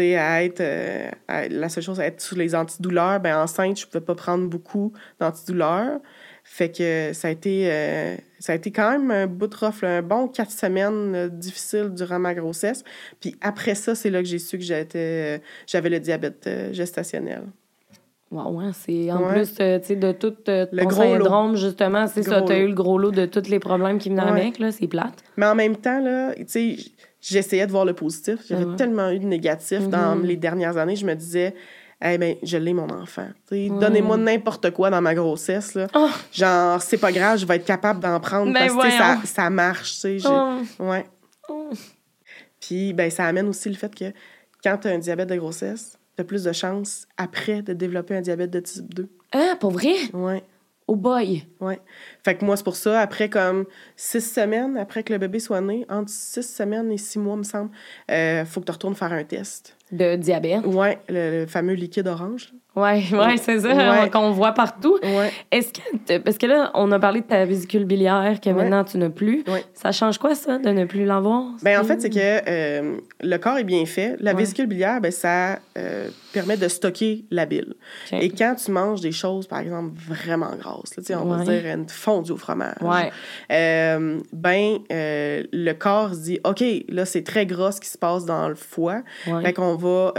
[0.02, 0.62] à être.
[0.62, 4.16] euh, à- la seule chose à être sous les antidouleurs, ben, enceinte, je pouvais pas
[4.16, 6.00] prendre beaucoup d'antidouleurs.
[6.44, 7.70] Fait que ça a été.
[7.72, 11.16] euh, ça a été quand même un bout de rough, là, un bon quatre semaines
[11.16, 12.84] euh, difficiles durant ma grossesse.
[13.20, 17.44] Puis après ça, c'est là que j'ai su que j'étais, j'avais le diabète gestationnel.
[18.32, 19.34] Wow, ouais, c'est en Ouais.
[19.34, 21.10] plus euh, tu sais, de tout euh, Le ton gros lot.
[21.12, 22.42] syndrome, justement, c'est ça.
[22.42, 22.64] Tu as lot.
[22.66, 24.42] eu le gros lot de tous les problèmes qui venaient Ouais.
[24.42, 25.24] avec, là, c'est plate.
[25.38, 26.76] Mais en même temps, là, tu sais,
[27.28, 28.40] j'essayais de voir le positif.
[28.48, 28.76] J'avais ouais.
[28.76, 30.26] tellement eu de négatif dans Mhm.
[30.26, 30.96] les dernières années.
[30.96, 31.54] Je me disais,
[32.04, 33.28] eh ben, je l'ai, mon enfant.
[33.52, 33.70] Ouais.
[33.70, 35.74] Donnez-moi n'importe quoi dans ma grossesse.
[35.76, 35.88] Là.
[35.96, 39.18] Oh, Genre, c'est pas grave, je vais être capable d'en prendre Ben parce que ça,
[39.26, 39.98] ça marche.
[40.26, 41.06] Oh, ouais.
[41.50, 41.70] oh.
[42.60, 44.06] Puis, ben, ça amène aussi le fait que
[44.64, 48.16] quand tu as un diabète de grossesse, tu as plus de chances après de développer
[48.16, 49.10] un diabète de type 2.
[49.34, 49.94] Ah, pour vrai?
[50.14, 50.44] Ouais.
[50.88, 51.44] Oh boy!
[51.60, 51.80] Ouais.
[52.24, 53.66] Fait que moi, c'est pour ça, après comme
[53.96, 57.44] six semaines, après que le bébé soit né, entre six semaines et six mois, me
[57.44, 57.72] semble,
[58.12, 59.76] euh, faut que tu retournes faire un test.
[59.92, 60.62] de diabète.
[60.66, 62.54] Oui, le, le fameux liquide orange.
[62.76, 63.70] Oui, ouais, c'est ça,
[64.02, 64.10] Ouais.
[64.10, 64.98] qu'on voit partout.
[65.02, 65.32] Ouais.
[65.52, 68.56] Est-ce que, parce que là, on a parlé de ta vésicule biliaire que Ouais.
[68.56, 69.44] maintenant tu n'as plus.
[69.74, 71.44] Ça change quoi, ça, de ne plus l'avoir?
[71.64, 74.16] Ben, en fait, c'est que euh, le corps est bien fait.
[74.20, 77.76] La vésicule biliaire, ben, ça euh, permet de stocker la bile.
[78.12, 81.88] Et quand tu manges des choses, par exemple, vraiment grasses, là, on va dire une
[81.88, 82.76] fondue au fromage,
[83.52, 88.26] euh, ben, le corps se dit, OK, là, c'est très gras ce qui se passe
[88.26, 89.02] dans le foie.
[89.44, 90.14] Fait qu'on va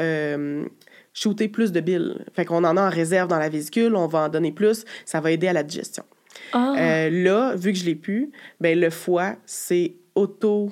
[1.18, 2.24] shooter plus de bile.
[2.34, 5.18] Fait qu'on en a en réserve dans la vésicule, on va en donner plus, ça
[5.20, 6.04] va aider à la digestion.
[6.52, 10.70] Ah, Euh, là, vu que je l'ai pu, ben le foie, c'est auto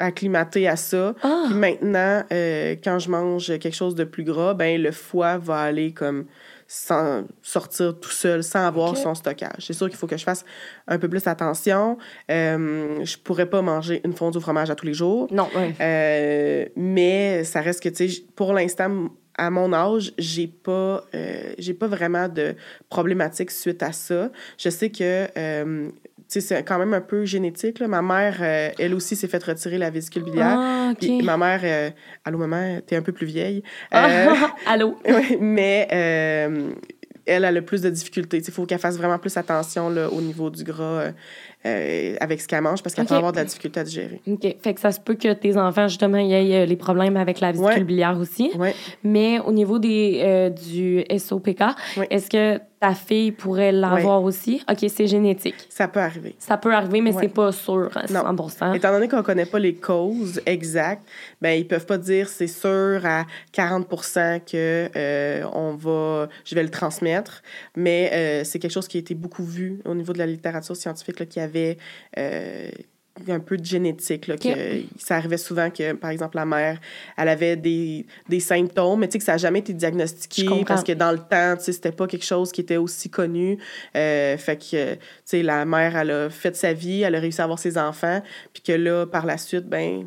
[0.00, 1.14] acclimaté à ça.
[1.22, 5.38] ah, Puis maintenant, euh, quand je mange quelque chose de plus gras, ben le foie
[5.38, 6.26] va aller comme
[6.68, 9.64] sans sortir tout seul, sans avoir son stockage.
[9.66, 10.44] C'est sûr qu'il faut que je fasse
[10.88, 11.96] un peu plus attention.
[12.28, 15.28] Euh, je pourrais pas manger une fondue au fromage à tous les jours.
[15.30, 15.48] non.
[15.80, 21.52] Euh, mais ça reste que, tu sais, pour l'instant, à mon âge, j'ai pas, euh,
[21.58, 22.54] j'ai pas vraiment de
[22.88, 24.30] problématique suite à ça.
[24.58, 25.88] Je sais que, euh,
[26.28, 27.78] c'est quand même un peu génétique.
[27.78, 27.86] Là.
[27.86, 30.56] Ma mère, euh, elle aussi, s'est fait retirer la vésicule biliaire.
[30.58, 30.98] Ah, OK.
[30.98, 31.90] Puis ma mère, euh,
[32.24, 33.62] allô maman, t'es un peu plus vieille.
[33.92, 34.34] Ah, Euh,
[34.66, 34.96] Allô?
[35.40, 35.86] mais
[37.26, 38.38] elle a le plus de difficultés.
[38.38, 41.10] Il faut qu'elle fasse vraiment plus attention là, au niveau du gras
[41.64, 43.08] euh, avec ce qu'elle mange parce qu'elle Ok.
[43.10, 44.20] peut avoir de la difficulté à digérer.
[44.28, 44.56] OK.
[44.62, 47.40] Fait que ça se peut que tes enfants, justement, y aient euh, les problèmes avec
[47.40, 47.84] la vésicule Ouais.
[47.84, 48.50] biliaire aussi.
[48.56, 48.74] Ouais.
[49.02, 51.62] Mais au niveau des, euh, du SOPK,
[51.96, 52.06] Oui.
[52.10, 54.62] est-ce que ta fille pourrait l'avoir aussi?
[54.70, 55.54] OK, c'est génétique.
[55.70, 56.36] Ça peut arriver.
[56.38, 57.22] Ça peut arriver, mais Ouais.
[57.22, 58.22] c'est pas sûr à Non.
[58.48, 61.02] 100 Étant donné qu'on ne connaît pas les causes exactes,
[61.40, 66.62] ben ils peuvent pas dire c'est sûr à 40% que euh, on va, je vais
[66.62, 67.42] le transmettre,
[67.76, 70.76] mais euh, c'est quelque chose qui a été beaucoup vu au niveau de la littérature
[70.76, 71.78] scientifique là, qui avait
[72.18, 72.70] euh,
[73.28, 74.26] un peu de génétique.
[74.26, 74.48] Là, que
[74.98, 76.78] ça arrivait souvent que, par exemple, la mère,
[77.16, 80.84] elle avait des, des symptômes, mais tu sais que ça n'a jamais été diagnostiqué parce
[80.84, 83.58] que dans le temps, tu sais, c'était pas quelque chose qui était aussi connu.
[83.96, 87.40] Euh, fait que, tu sais, la mère, elle a fait sa vie, elle a réussi
[87.40, 88.22] à avoir ses enfants,
[88.52, 90.06] puis que là, par la suite, ben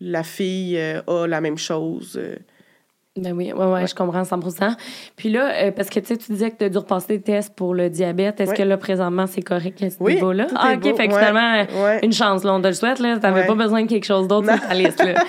[0.00, 2.16] la fille euh, a la même chose.
[2.16, 2.36] euh.
[3.16, 4.76] Ben oui, ouais, ouais, je comprends 100%
[5.16, 7.22] Puis là, euh, parce que tu sais, tu disais que tu as dû repasser des
[7.22, 8.40] tests pour le diabète.
[8.40, 10.46] Est-ce que là, présentement, c'est correct à ce Oui, niveau-là?
[10.54, 10.80] Ah, OK.
[10.80, 11.64] beau, Fait que finalement,
[12.02, 13.18] une chance, là, on te le souhaite, là.
[13.18, 13.46] T'avais Ouais.
[13.46, 15.14] pas besoin de quelque chose d'autre sur ta liste, là.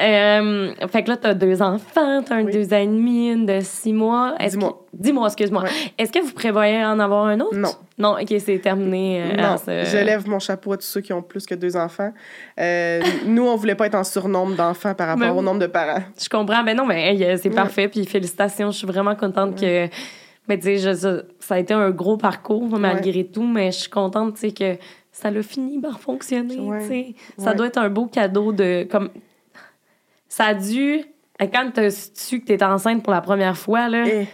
[0.00, 2.52] Euh, fait que là, t'as deux enfants, t'as un Oui.
[2.52, 4.34] deux ans et demi, une de six mois.
[4.40, 4.81] Dix mois.
[5.12, 5.62] Mois, excuse-moi.
[5.62, 5.70] Ouais.
[5.98, 7.56] Est-ce que vous prévoyez en avoir un autre?
[7.56, 7.70] Non.
[7.98, 9.22] Non, OK, c'est terminé.
[9.22, 11.76] euh, non, ce- je lève mon chapeau à tous ceux qui ont plus que deux
[11.76, 12.12] enfants.
[12.58, 15.66] Euh, nous, on voulait pas être en surnombre d'enfants par rapport Ben au nombre de
[15.66, 16.02] parents.
[16.20, 16.62] Je comprends.
[16.64, 17.54] Ben non, mais hey, euh, c'est Ouais.
[17.54, 17.88] parfait.
[17.88, 18.70] Puis félicitations.
[18.70, 19.88] Je suis vraiment contente que.
[20.48, 20.94] Mais tu sais,
[21.38, 24.76] ça, a été un gros parcours malgré tout, mais je suis contente, tu sais, que
[25.12, 26.80] ça l'a fini par fonctionner, Ouais.
[26.80, 27.14] tu sais.
[27.38, 28.86] Ça doit être un beau cadeau de.
[28.90, 29.10] comme
[30.28, 31.02] Ça a dû.
[31.38, 34.26] Quand tu as su que tu étais enceinte pour la première fois, là, Et-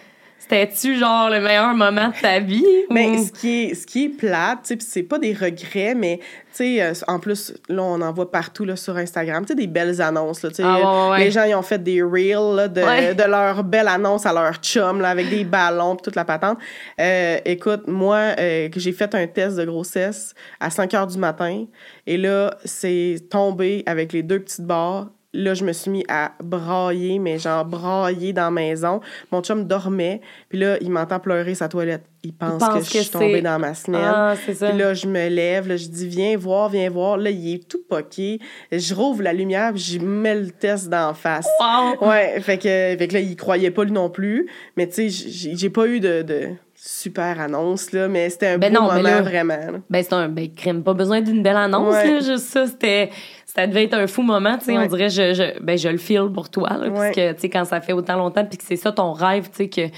[0.48, 2.64] c'était-tu genre le meilleur moment de ta vie?
[2.90, 6.18] Mais ce qui est, ce qui est plate, tu sais, c'est pas des regrets, mais
[6.20, 9.54] tu sais, euh, en plus, là, on en voit partout là, sur Instagram, tu sais,
[9.54, 10.62] des belles annonces, là, tu sais.
[10.64, 11.24] Ah, ouais, ouais, ouais.
[11.24, 13.14] Les gens, ils ont fait des reels là, de, Ouais.
[13.14, 16.58] de leur belle annonce à leur chum, là, avec des ballons, pis toute la patente.
[17.00, 21.66] Euh, écoute, moi, euh, j'ai fait un test de grossesse à 5 heures du matin,
[22.06, 25.08] et là, c'est tombé avec les deux petites barres.
[25.40, 29.00] Là, je me suis mis à brailler, mais genre brailler dans la maison.
[29.30, 32.02] Mon chum dormait, puis là, il m'entend pleurer sa toilette.
[32.24, 34.00] Il pense, pense que, que je suis tombée dans ma semaine.
[34.04, 34.70] Ah, c'est ça.
[34.70, 37.16] Puis là, je me lève, là, je dis, viens voir, viens voir.
[37.18, 38.40] Là, il est tout poqué.
[38.72, 41.46] Je rouvre la lumière, puis je mets le test d'en face.
[41.60, 42.08] Wow!
[42.08, 44.48] Ouais, fait que, fait que là, il croyait pas lui non plus.
[44.76, 48.72] Mais tu sais, j'ai pas eu de, de super annonce, là, mais c'était un Ben
[48.72, 49.56] beau non, mais moment, là- vraiment.
[49.56, 49.78] là.
[49.90, 50.82] Ben, c'est un ben, crime.
[50.82, 52.10] Pas besoin d'une belle annonce, Ouais.
[52.10, 52.66] là, juste ça.
[52.66, 53.10] C'était,
[53.54, 54.76] ça devait être un fou moment, tu sais.
[54.78, 57.48] On dirait, je, je, ben, je le feel pour toi, là, parce que, tu sais,
[57.48, 59.88] quand ça fait autant longtemps, puis que c'est ça ton rêve, tu sais, que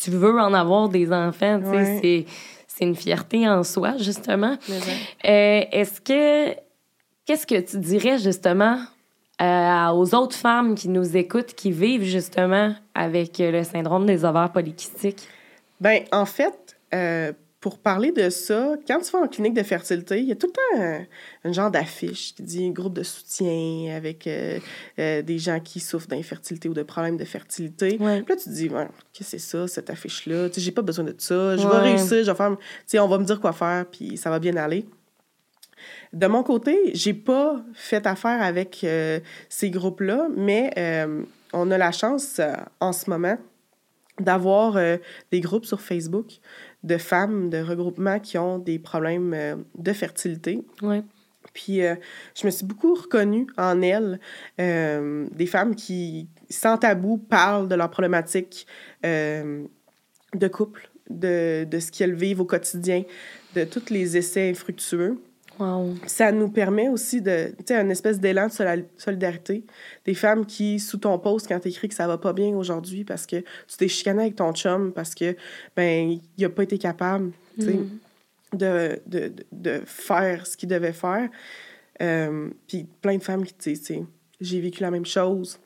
[0.00, 1.98] tu veux en avoir des enfants, tu sais, Ouais.
[2.00, 2.24] c'est,
[2.68, 4.56] c'est une fierté en soi, justement.
[4.70, 6.54] Euh, est-ce que,
[7.26, 8.78] qu'est-ce que tu dirais, justement,
[9.42, 14.50] euh, aux autres femmes qui nous écoutent, qui vivent, justement, avec le syndrome des ovaires
[14.52, 15.26] polykystiques?
[15.80, 20.18] Ben, en fait, euh, pour parler de ça, quand tu vas en clinique de fertilité,
[20.20, 21.04] il y a tout le temps un,
[21.44, 24.58] un genre d'affiche qui dit groupe de soutien avec euh,
[24.98, 27.98] euh, des gens qui souffrent d'infertilité ou de problèmes de fertilité.
[28.00, 28.22] Ouais.
[28.22, 30.48] Puis là, tu te dis, qu'est-ce que c'est ça, cette affiche-là?
[30.48, 31.58] Tu sais, j'ai pas besoin de ça.
[31.58, 31.70] Je Ouais.
[31.72, 32.56] vais réussir, je vais faire.
[32.56, 34.86] Tu sais, on va me dire quoi faire, puis ça va bien aller.
[36.14, 40.72] De mon côté, j'ai pas fait affaire avec euh, ces groupes-là, mais
[41.52, 42.40] on a la chance
[42.80, 43.36] en ce moment
[44.18, 44.76] d'avoir
[45.30, 46.40] des groupes sur Facebook
[46.82, 50.64] de femmes de regroupement qui ont des problèmes euh, de fertilité.
[50.82, 51.02] Ouais.
[51.52, 51.94] Puis euh,
[52.34, 54.20] je me suis beaucoup reconnue en elles,
[54.60, 58.66] euh, des femmes qui, sans tabou, parlent de leurs problématiques
[59.02, 63.02] de couple, de, de ce qu'elles vivent au quotidien,
[63.54, 65.20] de tous les essais infructueux.
[65.60, 65.94] Wow.
[66.06, 69.64] Ça nous permet aussi de, tu sais, une espèce d'élan de solidarité.
[70.06, 73.26] Des femmes qui, sous ton post, quand t'écris que ça va pas bien aujourd'hui parce
[73.26, 75.36] que tu t'es chicané avec ton chum, parce que,
[75.76, 77.98] ben, il a pas été capable, tu sais, Mm.
[78.56, 81.28] de, de, de, faire ce qu'il devait faire.
[82.02, 84.02] Euh, Puis plein de femmes qui, tu sais, tu sais,
[84.40, 85.58] j'ai vécu la même chose.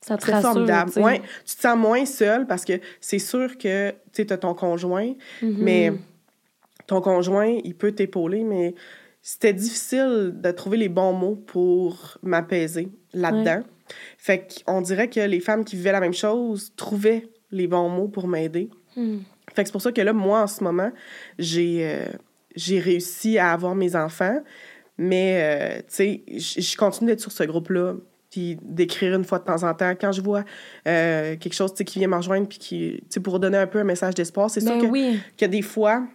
[0.00, 0.90] Ça te rassure, formidable.
[0.90, 1.02] tu sais.
[1.02, 4.54] Ouais, tu te sens moins seule parce que c'est sûr que, tu sais, t'as ton
[4.54, 5.56] conjoint, Mhm.
[5.58, 5.92] mais
[6.86, 8.74] ton conjoint, il peut t'épauler, mais
[9.26, 13.62] c'était difficile de trouver les bons mots pour m'apaiser là-dedans.
[14.18, 18.08] Fait qu'on dirait que les femmes qui vivaient la même chose trouvaient les bons mots
[18.08, 18.68] pour m'aider.
[18.96, 19.20] Mm.
[19.54, 20.92] Fait que c'est pour ça que là, moi, en ce moment,
[21.38, 22.04] j'ai euh,
[22.54, 24.42] j'ai réussi à avoir mes enfants,
[24.98, 26.22] mais, euh, tu sais,
[26.60, 27.94] je continue d'être sur ce groupe-là,
[28.30, 29.94] puis d'écrire une fois de temps en temps.
[29.98, 30.44] Quand je vois
[30.86, 34.14] euh, quelque chose, qui vient me rejoindre, puis qui, pour donner un peu un message
[34.14, 35.18] d'espoir, c'est sûr Ben que oui.
[35.38, 36.06] que des fois,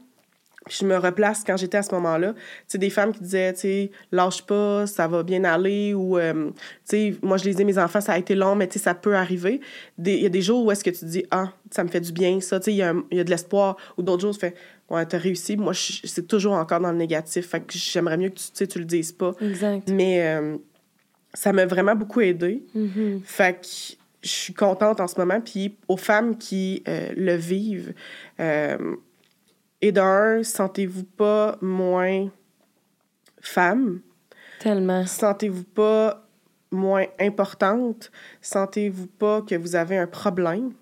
[0.70, 2.34] je me replace quand j'étais à ce moment-là.
[2.34, 6.18] Tu sais, des femmes qui disaient, tu sais, lâche pas, ça va bien aller, ou,
[6.18, 6.54] euh, tu
[6.86, 8.94] sais, moi, je les ai, mes enfants, ça a été long, mais tu sais, ça
[8.94, 9.62] peut arriver.
[9.98, 12.02] Il y a des jours où est-ce que tu te dis, ah, ça me fait
[12.02, 14.40] du bien, ça, tu sais, il y, y a de l'espoir, ou d'autres jours, tu
[14.40, 14.54] fais,
[14.90, 15.58] ouais, t'as réussi.
[15.58, 17.48] Moi, c'est toujours encore dans le négatif.
[17.48, 19.34] Fait que j'aimerais mieux que tu, tu sais, tu le dises pas.
[19.42, 19.90] Exact.
[19.90, 20.58] Mais euh,
[21.34, 22.64] ça m'a vraiment beaucoup aidé.
[22.74, 23.22] Mhm.
[23.24, 23.68] Fait que
[24.22, 25.40] je suis contente en ce moment.
[25.42, 27.94] Puis aux femmes qui euh, le vivent,
[29.82, 32.30] et d'un, sentez-vous pas moins
[33.42, 34.02] femme,
[34.60, 35.06] Tellement.
[35.06, 36.28] sentez-vous pas
[36.72, 38.12] moins importante,
[38.42, 40.74] sentez-vous pas que vous avez un problème.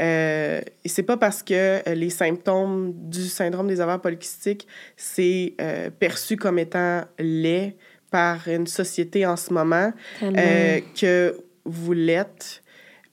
[0.00, 1.54] Euh, et c'est pas parce que
[1.88, 4.66] euh, les symptômes du syndrome des ovaires polykystiques,
[4.96, 7.76] c'est euh, perçu comme étant laid
[8.10, 12.62] par une société en ce moment euh, que vous l'êtes.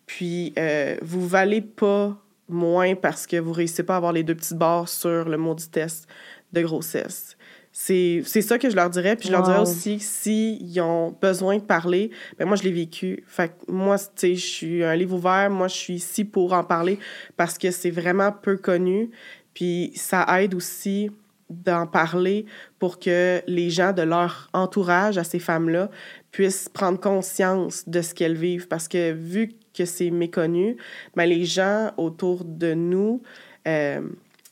[0.06, 2.18] Puis, euh, vous valez pas
[2.50, 5.70] moins parce que vous réussissez pas à avoir les deux petites barres sur le maudit
[5.70, 6.08] test
[6.52, 7.38] de grossesse.
[7.72, 9.16] C'est ça que je leur dirais.
[9.16, 13.24] Puis je leur dirais aussi, s'ils ont besoin de parler, ben moi, je l'ai vécu.
[13.26, 15.50] Fait que moi, tu sais, je suis un livre ouvert.
[15.50, 17.00] Moi, je suis ici pour en parler
[17.36, 19.10] parce que c'est vraiment peu connu.
[19.56, 21.10] Puis ça aide aussi
[21.50, 22.46] d'en parler
[22.78, 25.90] pour que les gens de leur entourage à ces femmes-là
[26.32, 28.68] puissent prendre conscience de ce qu'elles vivent.
[28.68, 30.78] Parce que vu que c'est méconnu,
[31.16, 33.22] ben les gens autour de nous,
[33.68, 34.02] euh,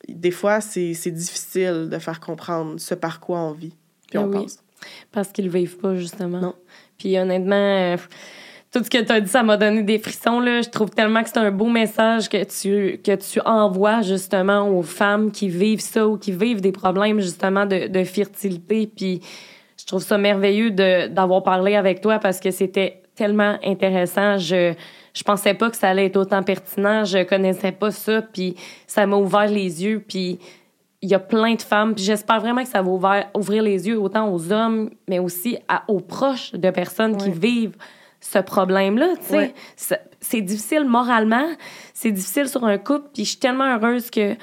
[0.07, 3.73] des fois, c'est difficile de faire comprendre ce par quoi on vit.
[4.09, 4.41] Puis on oui.
[4.41, 4.59] pense.
[5.11, 6.39] Parce qu'ils le vivent pas, justement.
[6.39, 6.55] Non.
[6.97, 7.97] Puis honnêtement, euh,
[8.71, 10.39] tout ce que tu as dit, ça m'a donné des frissons.
[10.39, 10.61] Là.
[10.61, 14.81] Je trouve tellement que c'est un beau message que tu, que tu envoies justement aux
[14.81, 18.87] femmes qui vivent ça ou qui vivent des problèmes justement de, de fertilité.
[18.87, 19.21] Puis
[19.77, 24.37] je trouve ça merveilleux d'avoir parlé avec toi parce que c'était tellement intéressant.
[24.37, 24.73] Je
[25.13, 27.03] je pensais pas que ça allait être autant pertinent.
[27.05, 28.21] Je connaissais pas ça.
[28.21, 28.55] Puis
[28.87, 30.03] ça m'a ouvert les yeux.
[30.07, 30.39] Puis
[31.01, 31.95] il y a plein de femmes.
[31.95, 35.57] Puis j'espère vraiment que ça va ouvrir, ouvrir les yeux autant aux hommes, mais aussi
[35.67, 37.75] à- aux proches de personnes qui vivent
[38.19, 39.15] ce problème-là.
[39.17, 39.53] tu sais.
[40.19, 41.47] C'est- difficile moralement,
[41.95, 43.09] c'est difficile sur un couple.
[43.13, 44.35] Puis je suis tellement heureuse que,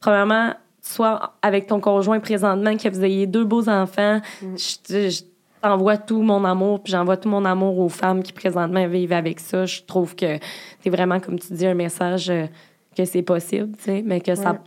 [0.00, 4.20] premièrement, tu sois avec ton conjoint présentement, que vous ayez deux beaux enfants.
[4.40, 4.54] Mm.
[4.56, 5.22] Je, je
[5.62, 9.40] t'envoie tout mon amour, puis j'envoie tout mon amour aux femmes qui présentement vivent avec
[9.40, 9.64] ça.
[9.66, 10.38] Je trouve que
[10.82, 12.46] c'est vraiment, comme tu dis, un message euh,
[12.96, 14.60] que c'est possible, tu sais, mais que ça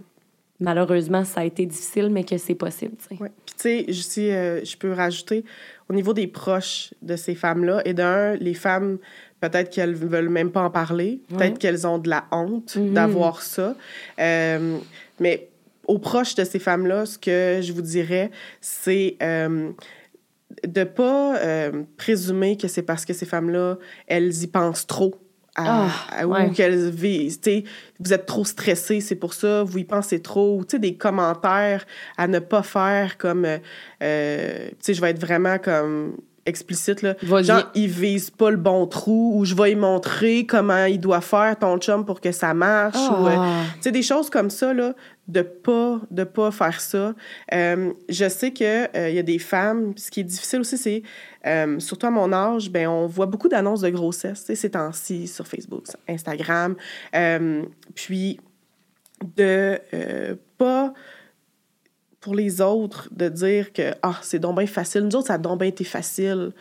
[0.60, 2.96] malheureusement, ça a été difficile, mais que c'est possible.
[2.98, 3.22] tu sais.
[3.22, 3.30] Ouais.
[3.46, 5.44] Puis, tu sais, je, si, euh, je peux rajouter,
[5.90, 8.98] au niveau des proches de ces femmes-là, et d'un, les femmes,
[9.42, 12.94] peut-être qu'elles veulent même pas en parler, peut-être qu'elles ont de la honte Mhm.
[12.94, 13.76] d'avoir ça.
[14.20, 14.78] Euh,
[15.20, 15.50] mais
[15.88, 18.32] aux proches de ces femmes-là, ce que je vous dirais,
[18.62, 19.72] c'est euh,
[20.66, 25.16] de pas euh, présumer que c'est parce que ces femmes-là, elles y pensent trop.
[25.58, 26.50] à- Ah, à- ouais.
[26.50, 27.64] ou qu'elles vivent, tu sais,
[28.02, 30.98] vous êtes trop stressé, c'est pour ça, vous y pensez trop, ou tu sais, des
[30.98, 31.86] commentaires
[32.18, 33.58] à ne pas faire comme, euh,
[34.04, 37.16] euh, tu sais, je vais être vraiment comme explicite, là.
[37.44, 41.22] Genre, il vise pas le bon trou, ou je vais lui montrer comment il doit
[41.22, 43.28] faire ton chum pour que ça marche, ou...
[43.28, 43.64] euh, Ah.
[43.76, 44.94] tu sais, des choses comme ça, là,
[45.28, 47.14] de pas, de pas faire ça.
[47.54, 51.02] Euh, je sais qu'il il y a des femmes, ce qui est difficile aussi, c'est,
[51.48, 55.48] euh, surtout à mon âge, ben, on voit beaucoup d'annonces de grossesse, ces temps-ci, sur
[55.48, 56.76] Facebook, sur Instagram.
[57.16, 57.64] Euh,
[57.96, 58.40] puis,
[59.38, 60.94] de euh, pas,
[62.26, 65.02] pour les autres, de dire que, ah, c'est donc bien facile.
[65.02, 66.54] Nous autres, ça a donc bien été facile.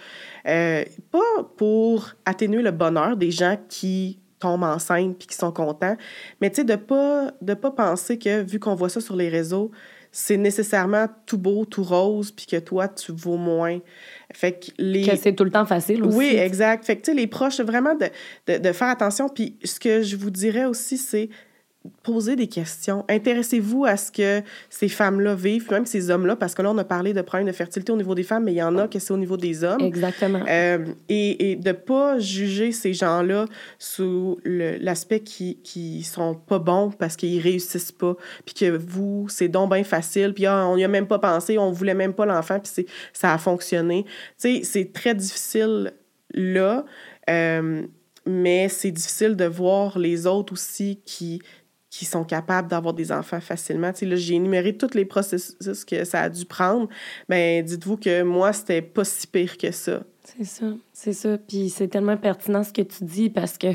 [0.47, 5.97] Euh, pas pour atténuer le bonheur des gens qui tombent enceintes puis qui sont contents,
[6.43, 9.31] mais tu sais, de pas, de pas penser que, vu qu'on voit ça sur les
[9.31, 9.71] réseaux,
[10.13, 13.79] c'est nécessairement tout beau, tout rose, puis que toi, tu vaux moins.
[14.35, 15.07] Fait que les...
[15.07, 16.15] Que c'est tout le temps facile aussi.
[16.15, 16.85] Oui, exact.
[16.85, 18.11] Fait que, tu sais, les proches, vraiment de,
[18.49, 19.31] de, de faire attention.
[19.31, 21.31] Puis ce que je vous dirais aussi, c'est
[22.03, 23.05] poser des questions.
[23.09, 26.85] Intéressez-vous à ce que ces femmes-là vivent, même ces hommes-là, parce que là, on a
[26.85, 28.99] parlé de problèmes de fertilité au niveau des femmes, mais il y en a que
[28.99, 29.81] c'est au niveau des hommes.
[29.81, 30.43] Exactement.
[30.49, 33.47] Euh, et, et de pas juger ces gens-là
[33.79, 39.49] sous l'aspect qui, qui sont pas bons parce qu'ils réussissent pas, puis que vous, c'est
[39.49, 42.27] donc bien facile, puis ah, on n'y a même pas pensé, on voulait même pas
[42.27, 44.05] l'enfant, puis ça a fonctionné.
[44.05, 45.93] Tu sais, c'est très difficile
[46.33, 46.85] là.
[47.31, 47.87] Euh,
[48.27, 51.43] mais c'est difficile de voir les autres aussi qui,
[51.95, 53.93] qui sont capables d'avoir des enfants facilement.
[53.93, 56.89] Tu sais, là, j'ai énuméré tous les processus que ça a dû prendre.
[57.29, 60.01] mais ben, dites-vous que moi, c'était pas si pire que ça.
[60.25, 61.39] C'est ça, c'est ça.
[61.39, 63.69] Puis c'est tellement pertinent ce que tu dis parce que,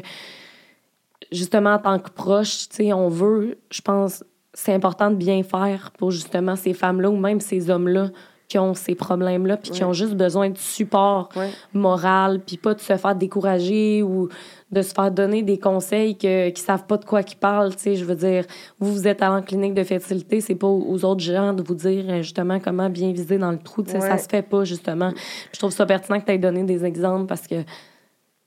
[1.32, 5.42] justement, en tant que proche, tu sais, on veut, je pense, c'est important de bien
[5.44, 8.10] faire pour justement ces femmes-là ou même ces hommes-là
[8.50, 11.30] qui ont ces problèmes-là, puis qui ont juste besoin de support
[11.72, 14.28] moral, puis pas de se faire décourager ou
[14.72, 17.76] de se faire donner des conseils que, qui savent pas de quoi qu'ils parlent.
[17.76, 18.46] Tu sais, je veux dire,
[18.80, 21.76] vous, vous êtes à la clinique de fertilité, c'est pas aux autres gens de vous
[21.76, 23.84] dire euh, justement comment bien viser dans le trou.
[23.84, 25.12] Tu sais, ça se fait pas, justement.
[25.52, 27.64] je trouve ça pertinent que tu aies donné des exemples parce que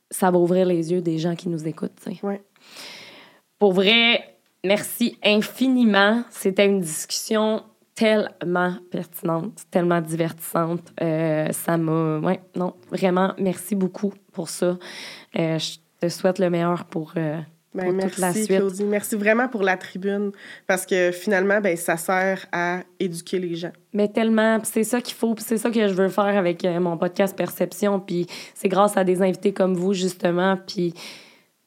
[0.09, 1.95] ça va ouvrir les yeux des gens qui nous écoutent.
[2.03, 2.41] Tu sais.
[3.59, 6.23] Pour vrai, merci infiniment.
[6.29, 7.63] C'était une discussion
[7.95, 10.93] tellement pertinente, tellement divertissante.
[11.01, 12.19] Euh, ça m'a.
[12.19, 14.77] Ouais, non, vraiment, merci beaucoup pour ça.
[15.37, 17.13] Euh, je te souhaite le meilleur pour.
[17.17, 17.39] Euh,
[17.73, 18.47] ben, merci, la suite.
[18.47, 18.83] Claudie.
[18.83, 20.31] Merci vraiment pour la tribune
[20.67, 23.71] parce que finalement, ben, ça sert à éduquer les gens.
[23.93, 27.35] Mais tellement, c'est ça qu'il faut, c'est ça que je veux faire avec mon podcast
[27.35, 27.99] Perception.
[27.99, 30.57] Puis c'est grâce à des invités comme vous, justement.
[30.67, 30.93] Puis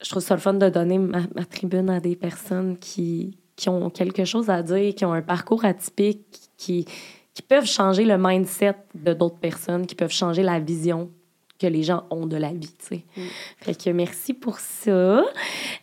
[0.01, 3.91] je trouve ça le fun de donner ma tribune à des personnes qui, qui ont
[3.91, 6.87] quelque chose à dire, qui ont un parcours atypique, qui,
[7.35, 11.11] qui peuvent changer le mindset de d'autres personnes, qui peuvent changer la vision
[11.59, 13.05] que les gens ont de la vie, tu sais.
[13.17, 13.23] Mm.
[13.59, 15.25] Fait que merci pour ça.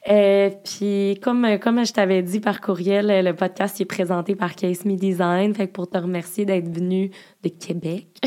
[0.10, 4.86] Euh, puis comme, comme je t'avais dit par courriel, le podcast est présenté par Case
[4.86, 5.54] Me Design.
[5.54, 7.12] Fait que pour te remercier d'être venu
[7.44, 8.08] de Québec,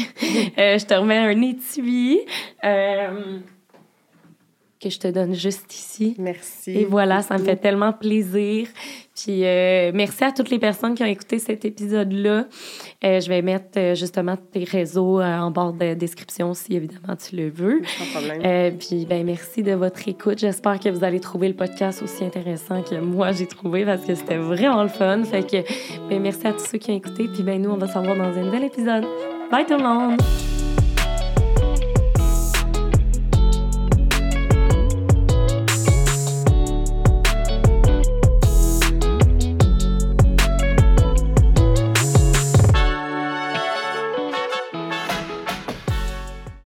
[0.58, 2.20] euh, je te remets un étui.
[2.64, 3.40] Euh,
[4.80, 6.14] que je te donne juste ici.
[6.18, 6.72] Merci.
[6.72, 8.68] Et voilà, ça me fait tellement plaisir.
[9.14, 12.46] Puis euh, merci à toutes les personnes qui ont écouté cet épisode-là.
[13.04, 17.36] Euh, je vais mettre euh, justement tes réseaux en bord de description si évidemment tu
[17.36, 17.80] le veux.
[17.80, 18.76] Pas problème.
[18.78, 20.38] puis ben merci de votre écoute.
[20.38, 24.14] J'espère que vous allez trouver le podcast aussi intéressant que moi j'ai trouvé parce que
[24.14, 25.24] c'était vraiment le fun.
[25.24, 27.28] Fait que ben merci à tous ceux qui ont écouté.
[27.32, 29.06] Puis ben nous on va se revoir dans un nouvel épisode.
[29.50, 30.55] Bye tout le monde.